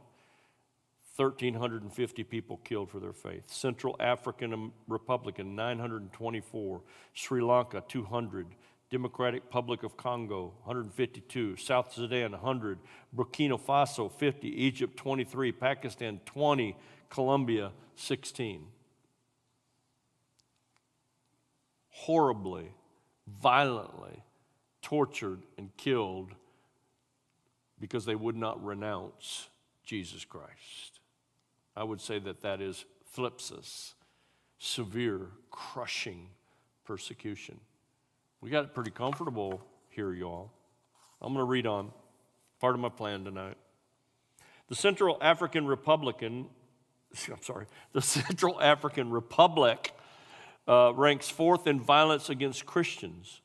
[1.21, 3.51] 1,350 people killed for their faith.
[3.51, 6.81] Central African Republic, 924.
[7.13, 8.47] Sri Lanka, 200.
[8.91, 12.81] Democratic Republic of Congo, 152, South Sudan, 100,
[13.17, 16.77] Burkina Faso, 50, Egypt, 23, Pakistan, 20,
[17.09, 18.67] Colombia, 16.
[21.91, 22.73] Horribly,
[23.29, 24.25] violently
[24.83, 26.35] tortured and killed
[27.79, 29.49] because they would not renounce
[29.85, 31.00] Jesus Christ.
[31.81, 32.85] I would say that that is
[33.17, 33.95] thlipsis,
[34.59, 36.27] severe, crushing
[36.85, 37.59] persecution.
[38.43, 40.53] We got it pretty comfortable here, y'all.
[41.23, 41.91] I'm going to read on.
[42.61, 43.57] Part of my plan tonight.
[44.69, 46.49] The Central African Republican,
[47.29, 47.65] I'm sorry,
[47.95, 49.95] the Central African Republic
[50.69, 53.41] uh, ranks fourth in violence against Christians.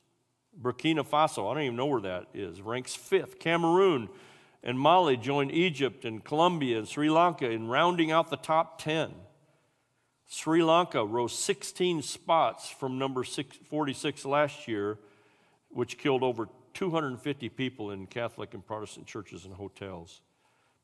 [0.62, 3.40] Burkina Faso, I don't even know where that is, ranks fifth.
[3.40, 4.10] Cameroon
[4.66, 9.14] and Mali join Egypt and Colombia and Sri Lanka in rounding out the top 10.
[10.28, 14.98] Sri Lanka rose 16 spots from number 46 last year,
[15.70, 20.22] which killed over 250 people in Catholic and Protestant churches and hotels.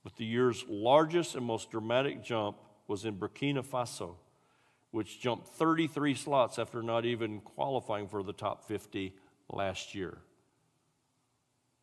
[0.03, 4.15] But the year's largest and most dramatic jump was in Burkina Faso,
[4.91, 9.15] which jumped 33 slots after not even qualifying for the top 50
[9.49, 10.19] last year.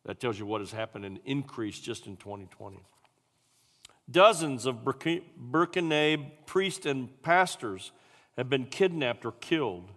[0.09, 2.79] That tells you what has happened in increase just in 2020.
[4.09, 7.91] Dozens of Burkina priests and pastors
[8.35, 9.91] have been kidnapped or killed.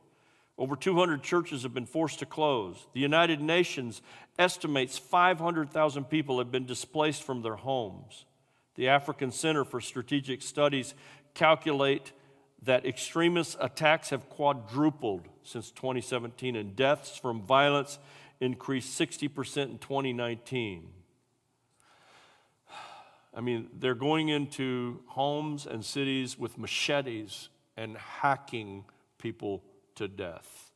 [0.58, 2.86] Over 200 churches have been forced to close.
[2.92, 4.02] The United Nations
[4.38, 8.26] estimates 500,000 people have been displaced from their homes.
[8.74, 10.92] The African Center for Strategic Studies
[11.32, 12.12] calculate
[12.64, 17.98] that extremist attacks have quadrupled since 2017 and deaths from violence
[18.42, 20.88] increased 60% in 2019.
[23.34, 28.84] I mean, they're going into homes and cities with machetes and hacking
[29.16, 29.62] people
[29.94, 30.72] to death.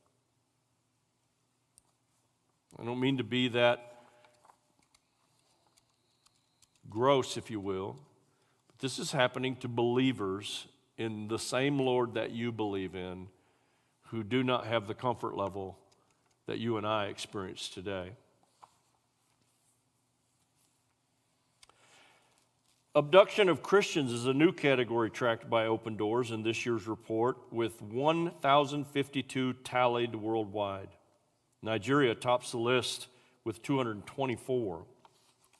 [2.79, 3.97] I don't mean to be that
[6.89, 7.97] gross, if you will,
[8.67, 13.27] but this is happening to believers in the same Lord that you believe in
[14.07, 15.77] who do not have the comfort level
[16.47, 18.11] that you and I experience today.
[22.95, 27.37] Abduction of Christians is a new category tracked by Open Doors in this year's report,
[27.51, 30.89] with 1,052 tallied worldwide.
[31.61, 33.07] Nigeria tops the list
[33.43, 34.83] with 224.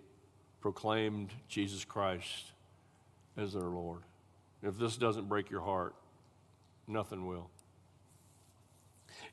[0.62, 2.54] proclaimed Jesus Christ
[3.36, 4.04] as their Lord.
[4.68, 5.96] If this doesn't break your heart,
[6.88, 7.50] nothing will.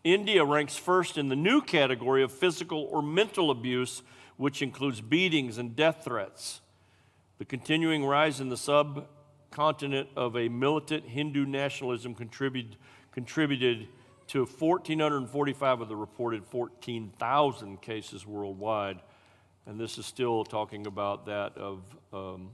[0.04, 4.02] India ranks first in the new category of physical or mental abuse,
[4.36, 6.60] which includes beatings and death threats.
[7.38, 13.88] The continuing rise in the subcontinent of a militant Hindu nationalism contributed,
[14.28, 19.00] to 1,445 of the reported 14,000 cases worldwide.
[19.66, 22.50] And this is still talking about that of um,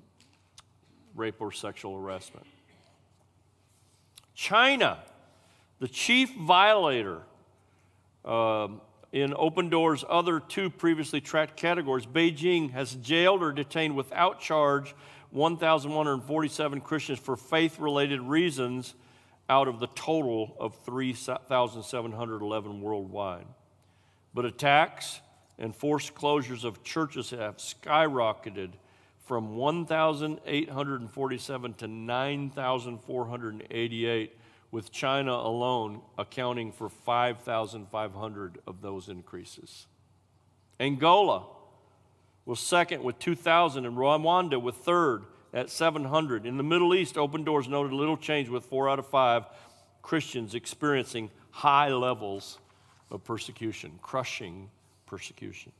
[1.15, 2.47] rape or sexual harassment.
[4.41, 4.99] China,
[5.81, 7.21] the chief violator
[8.25, 8.81] um,
[9.13, 14.95] in Open Doors' other two previously tracked categories, Beijing has jailed or detained without charge
[15.29, 18.95] 1,147 Christians for faith related reasons
[19.51, 23.47] out of the total of 3,711 worldwide.
[24.33, 25.21] But attacks
[25.59, 28.71] and forced closures of churches have skyrocketed
[29.31, 34.37] from 1,847 to 9,488,
[34.73, 39.87] with China alone accounting for 5,500 of those increases.
[40.81, 41.45] Angola
[42.45, 45.23] was second with 2,000, and Rwanda with third
[45.55, 46.45] at 700.
[46.45, 49.45] In the Middle East, Open Doors noted little change with four out of five
[50.03, 52.59] Christians experiencing high levels
[53.13, 54.71] of persecution, crushing
[55.07, 55.71] persecution.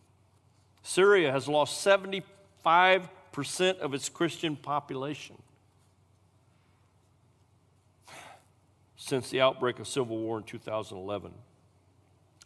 [0.85, 5.37] Syria has lost 75 percent of its Christian population
[8.97, 11.33] since the outbreak of civil war in 2011.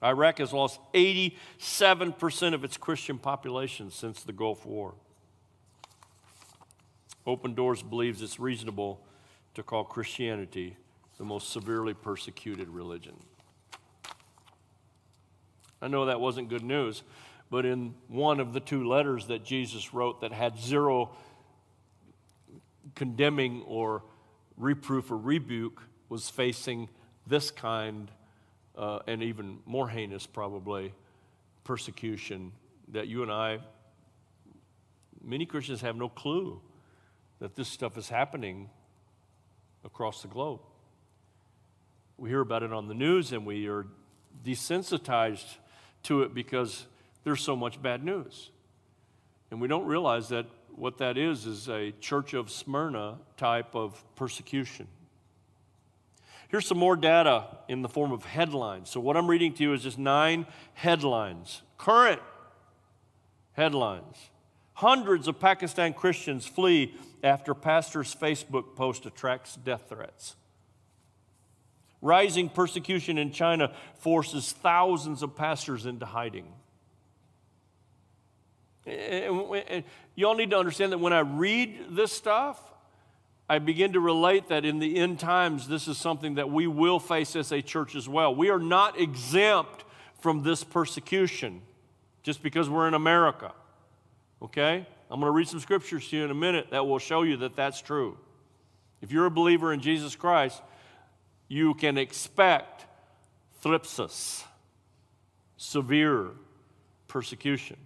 [0.02, 4.94] Iraq has lost 87% of its Christian population since the Gulf War.
[7.26, 9.00] Open Doors believes it's reasonable
[9.54, 10.76] to call Christianity
[11.16, 13.14] the most severely persecuted religion.
[15.80, 17.02] I know that wasn't good news,
[17.50, 21.10] but in one of the two letters that Jesus wrote that had zero
[22.94, 24.02] condemning or
[24.56, 26.88] reproof or rebuke was facing
[27.26, 28.10] this kind
[28.76, 30.92] uh, and even more heinous probably
[31.64, 32.52] persecution
[32.88, 33.60] that you and I,
[35.22, 36.60] many Christians have no clue
[37.38, 38.68] that this stuff is happening
[39.84, 40.60] across the globe.
[42.16, 43.86] We hear about it on the news and we are
[44.44, 45.56] desensitized
[46.04, 46.86] to it because
[47.24, 48.50] there's so much bad news.
[49.50, 54.02] And we don't realize that what that is is a church of Smyrna type of
[54.16, 54.86] persecution.
[56.48, 58.90] Here's some more data in the form of headlines.
[58.90, 62.20] So, what I'm reading to you is just nine headlines, current
[63.52, 64.16] headlines.
[64.74, 70.34] Hundreds of Pakistan Christians flee after pastor's Facebook post attracts death threats.
[72.02, 76.46] Rising persecution in China forces thousands of pastors into hiding.
[78.86, 82.60] Y'all need to understand that when I read this stuff,
[83.48, 86.98] I begin to relate that in the end times, this is something that we will
[86.98, 88.34] face as a church as well.
[88.34, 89.84] We are not exempt
[90.20, 91.60] from this persecution
[92.22, 93.52] just because we're in America.
[94.40, 94.86] Okay?
[95.10, 97.36] I'm going to read some scriptures to you in a minute that will show you
[97.38, 98.16] that that's true.
[99.02, 100.62] If you're a believer in Jesus Christ,
[101.48, 102.86] you can expect
[103.62, 104.44] thlipsis,
[105.58, 106.30] severe
[107.06, 107.76] persecution.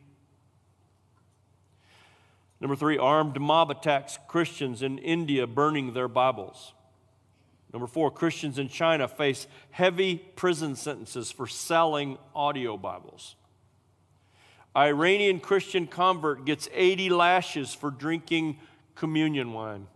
[2.60, 6.72] Number three, armed mob attacks Christians in India burning their Bibles.
[7.72, 13.36] Number four, Christians in China face heavy prison sentences for selling audio Bibles.
[14.76, 18.58] Iranian Christian convert gets 80 lashes for drinking
[18.94, 19.86] communion wine.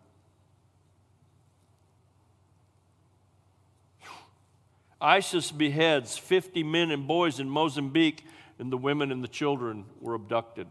[5.01, 8.25] ISIS beheads 50 men and boys in Mozambique,
[8.61, 10.69] and the women and the children were abducted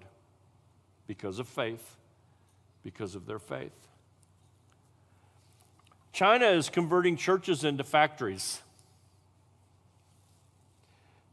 [1.12, 1.97] because of faith,
[2.84, 3.76] because of their faith.
[6.14, 8.62] China is converting churches into factories.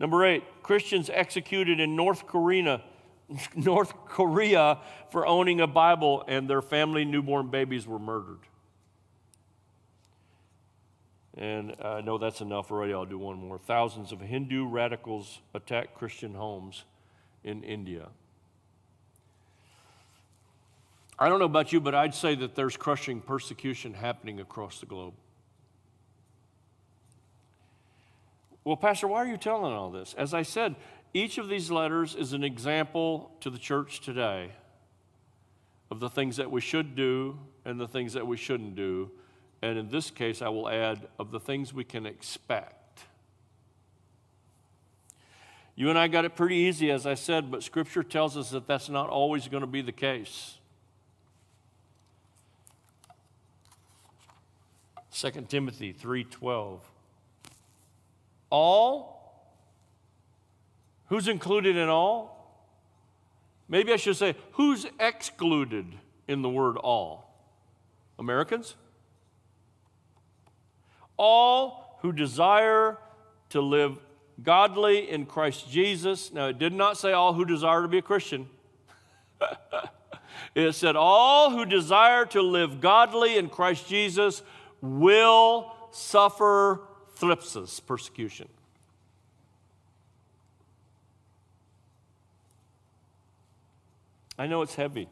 [0.00, 2.82] Number eight, Christians executed in North Korea,
[3.54, 4.78] North Korea
[5.12, 8.40] for owning a Bible and their family newborn babies were murdered.
[11.36, 12.92] And I know that's enough already.
[12.92, 13.58] I'll do one more.
[13.58, 16.82] Thousands of Hindu radicals attack Christian homes
[17.44, 18.08] in India.
[21.18, 24.86] I don't know about you, but I'd say that there's crushing persecution happening across the
[24.86, 25.14] globe.
[28.62, 30.14] Well, Pastor, why are you telling all this?
[30.16, 30.76] As I said,
[31.14, 34.52] each of these letters is an example to the church today
[35.90, 39.10] of the things that we should do and the things that we shouldn't do.
[39.62, 43.04] And in this case, I will add of the things we can expect.
[45.74, 48.66] You and I got it pretty easy, as I said, but Scripture tells us that
[48.66, 50.57] that's not always going to be the case.
[55.18, 56.80] 2 Timothy 3:12
[58.50, 59.18] All
[61.08, 62.34] Who's included in all?
[63.66, 65.86] Maybe I should say who's excluded
[66.28, 67.34] in the word all?
[68.18, 68.76] Americans?
[71.16, 72.98] All who desire
[73.48, 73.98] to live
[74.42, 76.32] godly in Christ Jesus.
[76.32, 78.48] Now, it did not say all who desire to be a Christian.
[80.54, 84.42] it said all who desire to live godly in Christ Jesus
[84.80, 86.80] will suffer
[87.18, 88.48] thlipsis, persecution.
[94.38, 95.08] I know it's heavy.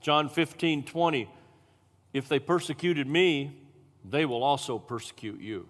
[0.00, 1.30] John 15, 20.
[2.12, 3.56] If they persecuted me,
[4.04, 5.66] they will also persecute you.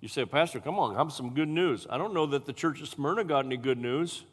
[0.00, 1.86] You say, Pastor, come on, have some good news.
[1.88, 4.24] I don't know that the church of Smyrna got any good news.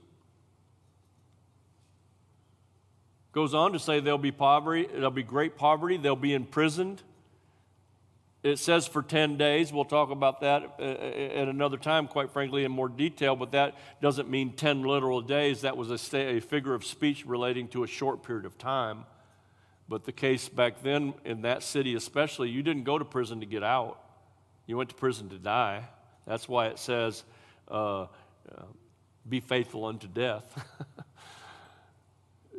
[3.32, 7.02] Goes on to say there'll be poverty, there'll be great poverty, they'll be imprisoned.
[8.44, 9.72] It says for 10 days.
[9.72, 13.52] We'll talk about that uh, uh, at another time, quite frankly, in more detail, but
[13.52, 15.62] that doesn't mean 10 literal days.
[15.62, 19.06] That was a, a figure of speech relating to a short period of time.
[19.88, 23.46] But the case back then, in that city especially, you didn't go to prison to
[23.46, 24.00] get out,
[24.66, 25.84] you went to prison to die.
[26.26, 27.24] That's why it says,
[27.70, 28.08] uh, uh,
[29.28, 30.66] be faithful unto death.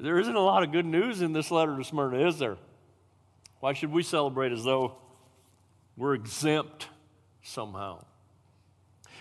[0.02, 2.56] There isn't a lot of good news in this letter to Smyrna, is there?
[3.60, 4.96] Why should we celebrate as though
[5.96, 6.88] we're exempt
[7.44, 8.04] somehow?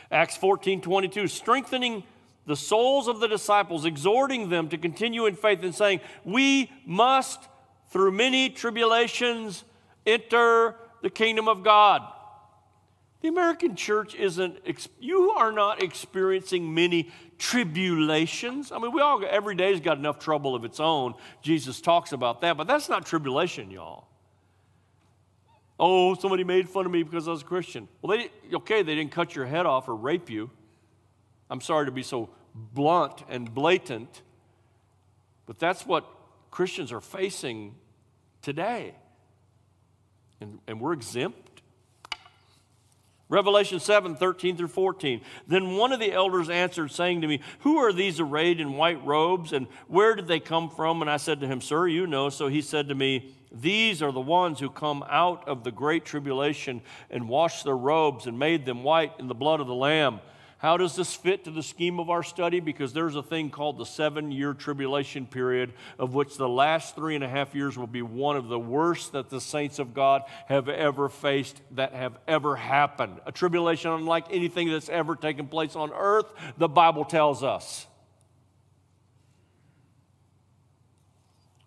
[0.09, 2.01] Acts 14 22, strengthening
[2.47, 7.47] the souls of the disciples, exhorting them to continue in faith and saying, We must,
[7.91, 9.63] through many tribulations,
[10.07, 12.01] enter the kingdom of God.
[13.21, 14.57] The American church isn't,
[14.99, 17.11] you are not experiencing many
[17.41, 18.71] tribulations.
[18.71, 21.15] I mean, we all, every day's got enough trouble of its own.
[21.41, 24.07] Jesus talks about that, but that's not tribulation, y'all.
[25.79, 27.87] Oh, somebody made fun of me because I was a Christian.
[28.03, 30.51] Well, they, okay, they didn't cut your head off or rape you.
[31.49, 34.21] I'm sorry to be so blunt and blatant,
[35.47, 36.05] but that's what
[36.51, 37.73] Christians are facing
[38.43, 38.93] today.
[40.39, 41.50] And, and we're exempt
[43.31, 45.21] Revelation 7 13 through 14.
[45.47, 49.03] Then one of the elders answered, saying to me, Who are these arrayed in white
[49.05, 51.01] robes, and where did they come from?
[51.01, 52.29] And I said to him, Sir, you know.
[52.29, 56.03] So he said to me, These are the ones who come out of the great
[56.03, 60.19] tribulation and washed their robes and made them white in the blood of the Lamb.
[60.61, 62.59] How does this fit to the scheme of our study?
[62.59, 67.15] Because there's a thing called the seven year tribulation period, of which the last three
[67.15, 70.21] and a half years will be one of the worst that the saints of God
[70.45, 73.21] have ever faced, that have ever happened.
[73.25, 76.27] A tribulation unlike anything that's ever taken place on earth,
[76.59, 77.87] the Bible tells us.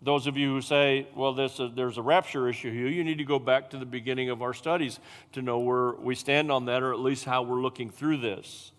[0.01, 3.17] Those of you who say, well, this, uh, there's a rapture issue here, you need
[3.17, 5.01] to go back to the beginning of our studies
[5.33, 8.71] to know where we stand on that, or at least how we're looking through this.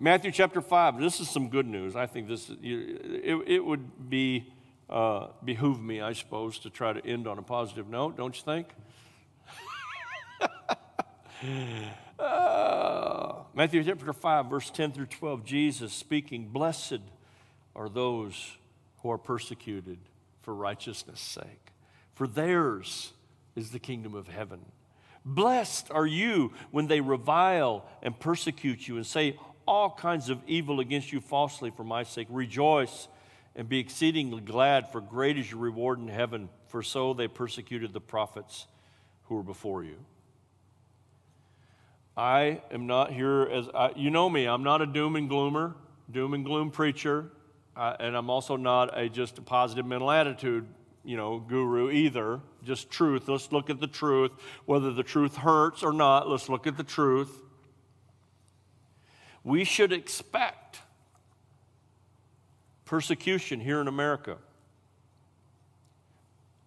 [0.00, 1.96] Matthew chapter 5, this is some good news.
[1.96, 4.52] I think this, it, it would be,
[4.88, 8.42] uh, behoove me, I suppose, to try to end on a positive note, don't you
[8.42, 8.68] think?
[12.18, 17.00] uh, Matthew chapter 5, verse 10 through 12, Jesus speaking, Blessed
[17.74, 18.56] are those
[19.02, 19.98] who are persecuted
[20.42, 21.72] for righteousness' sake,
[22.14, 23.12] for theirs
[23.56, 24.60] is the kingdom of heaven.
[25.28, 30.80] Blessed are you when they revile and persecute you and say all kinds of evil
[30.80, 32.28] against you falsely for my sake.
[32.30, 33.08] Rejoice
[33.54, 37.92] and be exceedingly glad, for great is your reward in heaven, for so they persecuted
[37.92, 38.66] the prophets
[39.24, 39.96] who were before you.
[42.16, 45.76] I am not here as, I, you know me, I'm not a doom and gloomer,
[46.10, 47.30] doom and gloom preacher,
[47.76, 50.66] uh, and I'm also not a just a positive mental attitude
[51.04, 52.40] you know, guru either.
[52.64, 53.28] Just truth.
[53.28, 54.32] Let's look at the truth.
[54.66, 57.42] Whether the truth hurts or not, let's look at the truth.
[59.44, 60.80] We should expect
[62.84, 64.38] persecution here in America.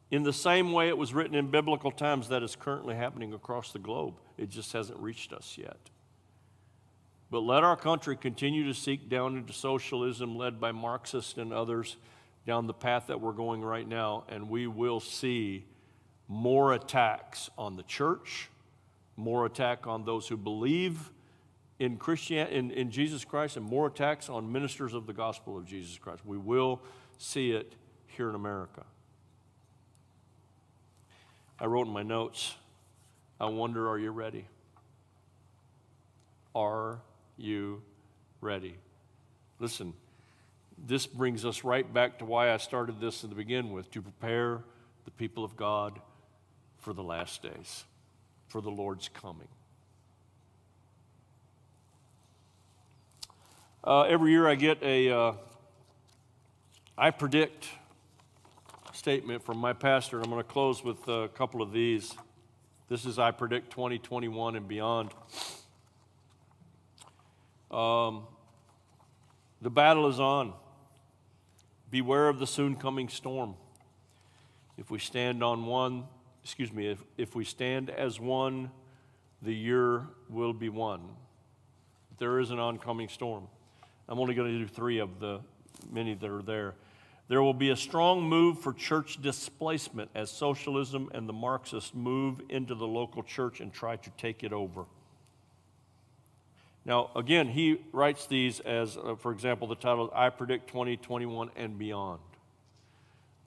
[0.10, 3.72] In the same way it was written in biblical times, that is currently happening across
[3.72, 4.16] the globe.
[4.38, 5.78] It just hasn't reached us yet.
[7.32, 11.96] But let our country continue to seek down into socialism led by Marxists and others
[12.46, 15.66] down the path that we're going right now, and we will see
[16.28, 18.50] more attacks on the church,
[19.16, 21.12] more attack on those who believe
[21.80, 25.66] in, Christian, in, in Jesus Christ, and more attacks on ministers of the gospel of
[25.66, 26.26] Jesus Christ.
[26.26, 26.82] We will
[27.18, 27.74] see it
[28.08, 28.84] here in America.
[31.60, 32.56] I wrote in my notes,
[33.40, 34.46] I wonder, are you ready?
[36.56, 37.00] Are
[37.38, 37.82] you
[38.42, 38.76] ready?
[39.60, 39.94] Listen,
[40.88, 44.62] this brings us right back to why I started this to begin with to prepare
[45.06, 46.00] the people of God
[46.80, 47.86] for the last days,
[48.48, 49.48] for the Lord's coming.
[53.84, 55.34] Uh, every year I get a uh,
[56.98, 57.68] I predict
[58.94, 62.14] statement from my pastor, I'm going to close with a couple of these.
[62.90, 65.12] This is I predict 2021 and beyond.
[67.72, 68.24] Um,
[69.62, 70.54] the battle is on.
[71.92, 73.56] Beware of the soon coming storm.
[74.78, 76.06] If we stand on one,
[76.42, 78.72] excuse me, if, if we stand as one,
[79.42, 81.02] the year will be one.
[82.18, 83.48] There is an oncoming storm.
[84.08, 85.42] I'm only going to do three of the
[85.92, 86.76] many that are there.
[87.28, 92.42] There will be a strong move for church displacement as socialism and the Marxists move
[92.50, 94.86] into the local church and try to take it over.
[96.84, 101.78] Now, again, he writes these as, uh, for example, the title, I Predict 2021 and
[101.78, 102.20] Beyond.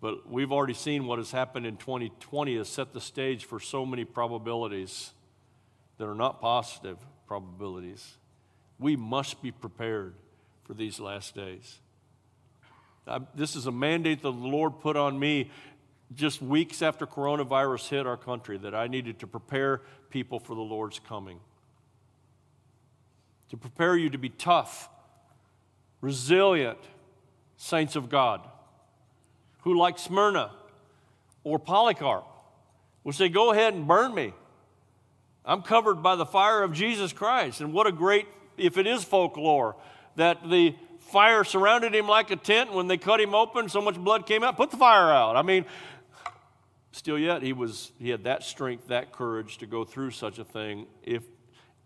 [0.00, 3.84] But we've already seen what has happened in 2020 has set the stage for so
[3.84, 5.12] many probabilities
[5.98, 8.16] that are not positive probabilities.
[8.78, 10.14] We must be prepared
[10.64, 11.80] for these last days.
[13.06, 15.50] I, this is a mandate that the Lord put on me
[16.14, 20.62] just weeks after coronavirus hit our country that I needed to prepare people for the
[20.62, 21.40] Lord's coming
[23.54, 24.88] to prepare you to be tough,
[26.00, 26.78] resilient
[27.56, 28.40] saints of God
[29.60, 30.50] who, like Smyrna
[31.44, 32.24] or Polycarp,
[33.04, 34.34] will say, Go ahead and burn me.
[35.44, 37.60] I'm covered by the fire of Jesus Christ.
[37.60, 38.26] And what a great,
[38.56, 39.76] if it is folklore,
[40.16, 42.72] that the fire surrounded him like a tent.
[42.72, 44.56] When they cut him open, so much blood came out.
[44.56, 45.36] Put the fire out.
[45.36, 45.64] I mean,
[46.90, 50.44] still yet, he, was, he had that strength, that courage to go through such a
[50.44, 51.22] thing if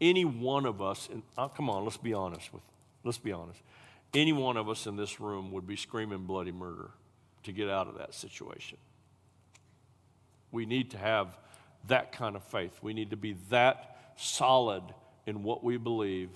[0.00, 2.62] any one of us, and oh, uh, come on, let's be honest with,
[3.04, 3.60] let's be honest.
[4.14, 6.90] Any one of us in this room would be screaming bloody murder
[7.44, 8.78] to get out of that situation.
[10.50, 11.36] We need to have
[11.88, 12.78] that kind of faith.
[12.82, 14.82] We need to be that solid
[15.26, 16.30] in what we believe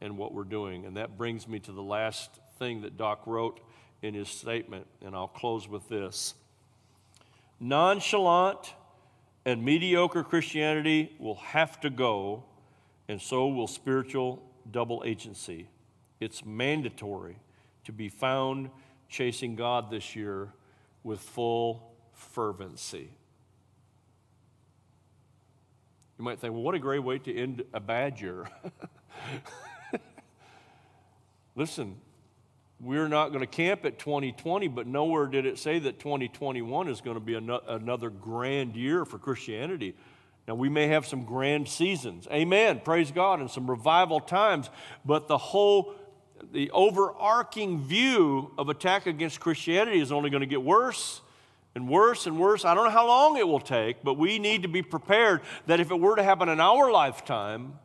[0.00, 0.84] and what we're doing.
[0.84, 3.60] And that brings me to the last thing that Doc wrote
[4.02, 6.34] in his statement, and I'll close with this.
[7.60, 8.74] Nonchalant
[9.44, 12.44] and mediocre Christianity will have to go
[13.08, 15.68] and so will spiritual double agency.
[16.20, 17.36] It's mandatory
[17.84, 18.70] to be found
[19.08, 20.52] chasing God this year
[21.02, 23.10] with full fervency.
[26.18, 28.48] You might think, well, what a great way to end a bad year.
[31.56, 31.96] Listen,
[32.80, 37.00] we're not going to camp at 2020, but nowhere did it say that 2021 is
[37.00, 39.94] going to be another grand year for Christianity.
[40.48, 42.26] Now, we may have some grand seasons.
[42.32, 42.80] Amen.
[42.84, 43.40] Praise God.
[43.40, 44.70] And some revival times.
[45.04, 45.94] But the whole,
[46.52, 51.20] the overarching view of attack against Christianity is only going to get worse
[51.74, 52.64] and worse and worse.
[52.64, 55.80] I don't know how long it will take, but we need to be prepared that
[55.80, 57.78] if it were to happen in our lifetime,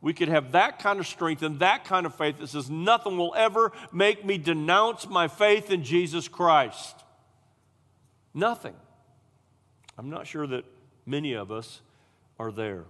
[0.00, 3.16] we could have that kind of strength and that kind of faith that says, nothing
[3.16, 7.02] will ever make me denounce my faith in Jesus Christ.
[8.34, 8.74] Nothing.
[9.96, 10.66] I'm not sure that
[11.06, 11.80] many of us
[12.38, 12.84] are there.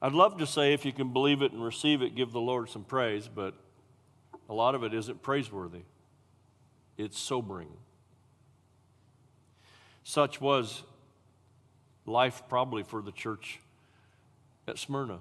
[0.00, 2.68] I'd love to say if you can believe it and receive it, give the Lord
[2.68, 3.54] some praise, but
[4.48, 5.82] a lot of it isn't praiseworthy.
[6.96, 7.68] It's sobering.
[10.04, 10.82] Such was
[12.04, 13.58] life probably for the church
[14.68, 15.18] at Smyrna.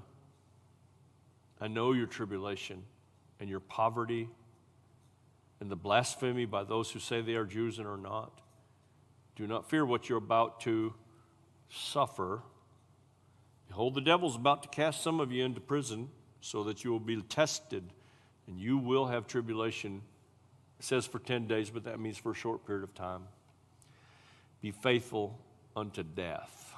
[1.60, 2.84] I know your tribulation
[3.40, 4.30] and your poverty
[5.60, 8.42] and the blasphemy by those who say they are Jews and are not.
[9.36, 10.94] Do not fear what you're about to
[11.70, 12.42] suffer.
[13.68, 16.10] Behold, the devil's about to cast some of you into prison
[16.42, 17.84] so that you will be tested
[18.48, 20.02] and you will have tribulation.
[20.80, 23.24] It says for 10 days, but that means for a short period of time.
[24.62, 25.40] Be faithful
[25.76, 26.74] unto death,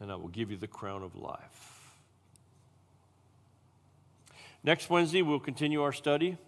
[0.00, 1.90] and I will give you the crown of life.
[4.62, 6.38] Next Wednesday, we'll continue our study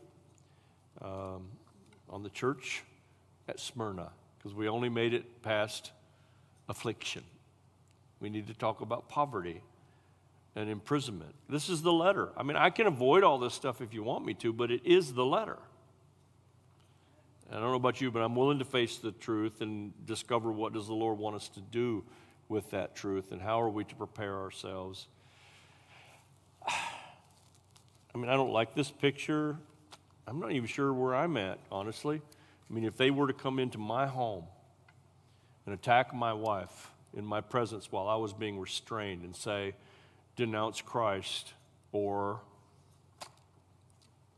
[1.03, 1.49] um,
[2.11, 2.83] on the church
[3.49, 5.93] at Smyrna because we only made it past
[6.69, 7.25] affliction.
[8.21, 9.63] We need to talk about poverty
[10.57, 11.35] and imprisonment.
[11.49, 12.31] This is the letter.
[12.37, 14.85] I mean, I can avoid all this stuff if you want me to, but it
[14.85, 15.59] is the letter.
[17.51, 20.73] I don't know about you, but I'm willing to face the truth and discover what
[20.75, 22.05] does the Lord want us to do
[22.49, 25.07] with that truth and how are we to prepare ourselves.
[26.69, 29.57] I mean, I don't like this picture.
[30.29, 32.21] I'm not even sure where I'm at, honestly.
[32.21, 34.45] I mean, if they were to come into my home
[35.65, 39.75] and attack my wife in my presence while I was being restrained and say,
[40.37, 41.55] denounce Christ,
[41.93, 42.41] or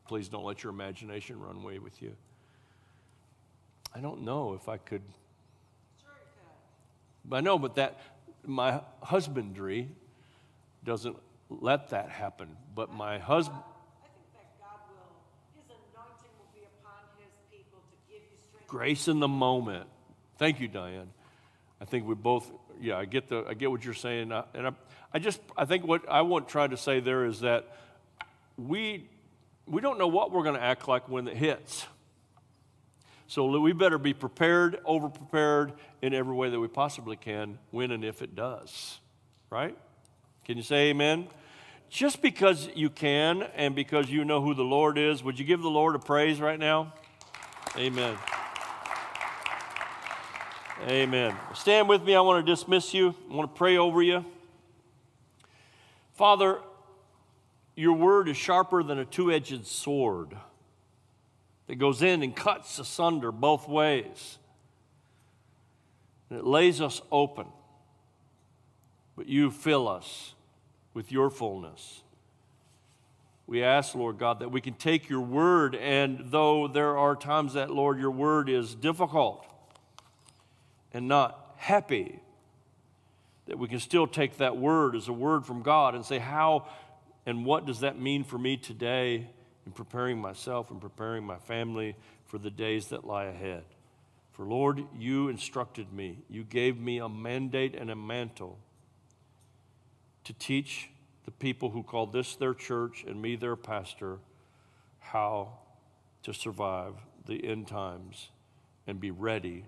[0.07, 2.15] please don't let your imagination run away with you.
[3.93, 5.03] I don't know if I could.
[7.33, 8.01] I know, but that
[8.47, 9.89] my husbandry
[10.85, 11.17] doesn't
[11.49, 12.57] let that happen.
[12.77, 13.65] But my husband.
[18.71, 19.89] Grace in the moment.
[20.39, 21.11] Thank you, Diane.
[21.81, 22.49] I think we both,
[22.81, 24.71] yeah, I get the, I get what you're saying, and I,
[25.13, 27.77] I just, I think what I want to try to say there is that
[28.57, 29.09] we,
[29.67, 31.85] we don't know what we're going to act like when it hits.
[33.27, 37.91] So we better be prepared, over prepared in every way that we possibly can when
[37.91, 39.01] and if it does.
[39.51, 39.77] Right?
[40.45, 41.27] Can you say amen?
[41.89, 45.61] Just because you can and because you know who the Lord is, would you give
[45.61, 46.95] the Lord a praise right now?
[47.77, 48.17] Amen.
[50.89, 51.37] Amen.
[51.55, 52.15] Stand with me.
[52.15, 53.15] I want to dismiss you.
[53.31, 54.25] I want to pray over you.
[56.15, 56.59] Father,
[57.77, 60.35] your word is sharper than a two edged sword
[61.67, 64.39] that goes in and cuts asunder both ways.
[66.31, 67.47] And it lays us open.
[69.17, 70.33] But you fill us
[70.95, 72.03] with your fullness.
[73.47, 77.53] We ask, Lord God, that we can take your word, and though there are times
[77.53, 79.45] that, Lord, your word is difficult
[80.93, 82.21] and not happy,
[83.47, 86.67] that we can still take that word as a word from God and say, How
[87.27, 89.29] and what does that mean for me today?
[89.67, 91.95] in preparing myself and preparing my family
[92.27, 93.65] for the days that lie ahead.
[94.33, 98.59] For Lord, you instructed me, you gave me a mandate and a mantle
[100.25, 100.89] to teach
[101.25, 104.19] the people who call this their church and me their pastor
[104.99, 105.53] how
[106.23, 106.95] to survive
[107.27, 108.31] the end times
[108.87, 109.67] and be ready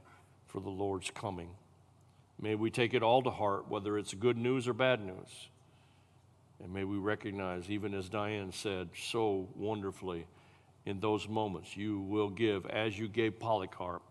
[0.52, 1.48] for the Lord's coming.
[2.40, 5.48] May we take it all to heart, whether it's good news or bad news.
[6.62, 10.26] And may we recognize, even as Diane said so wonderfully,
[10.84, 14.02] in those moments, you will give, as you gave Polycarp,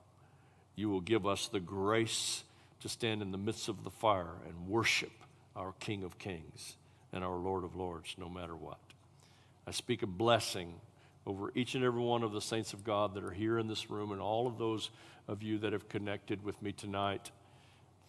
[0.76, 2.44] you will give us the grace
[2.80, 5.12] to stand in the midst of the fire and worship
[5.56, 6.76] our King of Kings
[7.14, 8.80] and our Lord of Lords, no matter what.
[9.68, 10.74] I speak a blessing
[11.28, 13.92] over each and every one of the saints of God that are here in this
[13.92, 14.90] room and all of those
[15.28, 17.32] of you that have connected with me tonight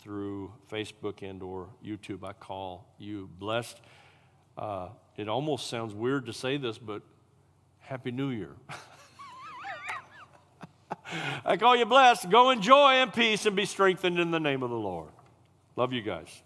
[0.00, 2.24] through Facebook and or YouTube.
[2.24, 3.80] I call you blessed.
[4.56, 7.02] Uh, it almost sounds weird to say this, but
[7.78, 8.56] Happy New Year.
[11.44, 12.30] I call you blessed.
[12.30, 15.10] Go enjoy in peace and be strengthened in the name of the Lord.
[15.76, 16.42] Love you guys.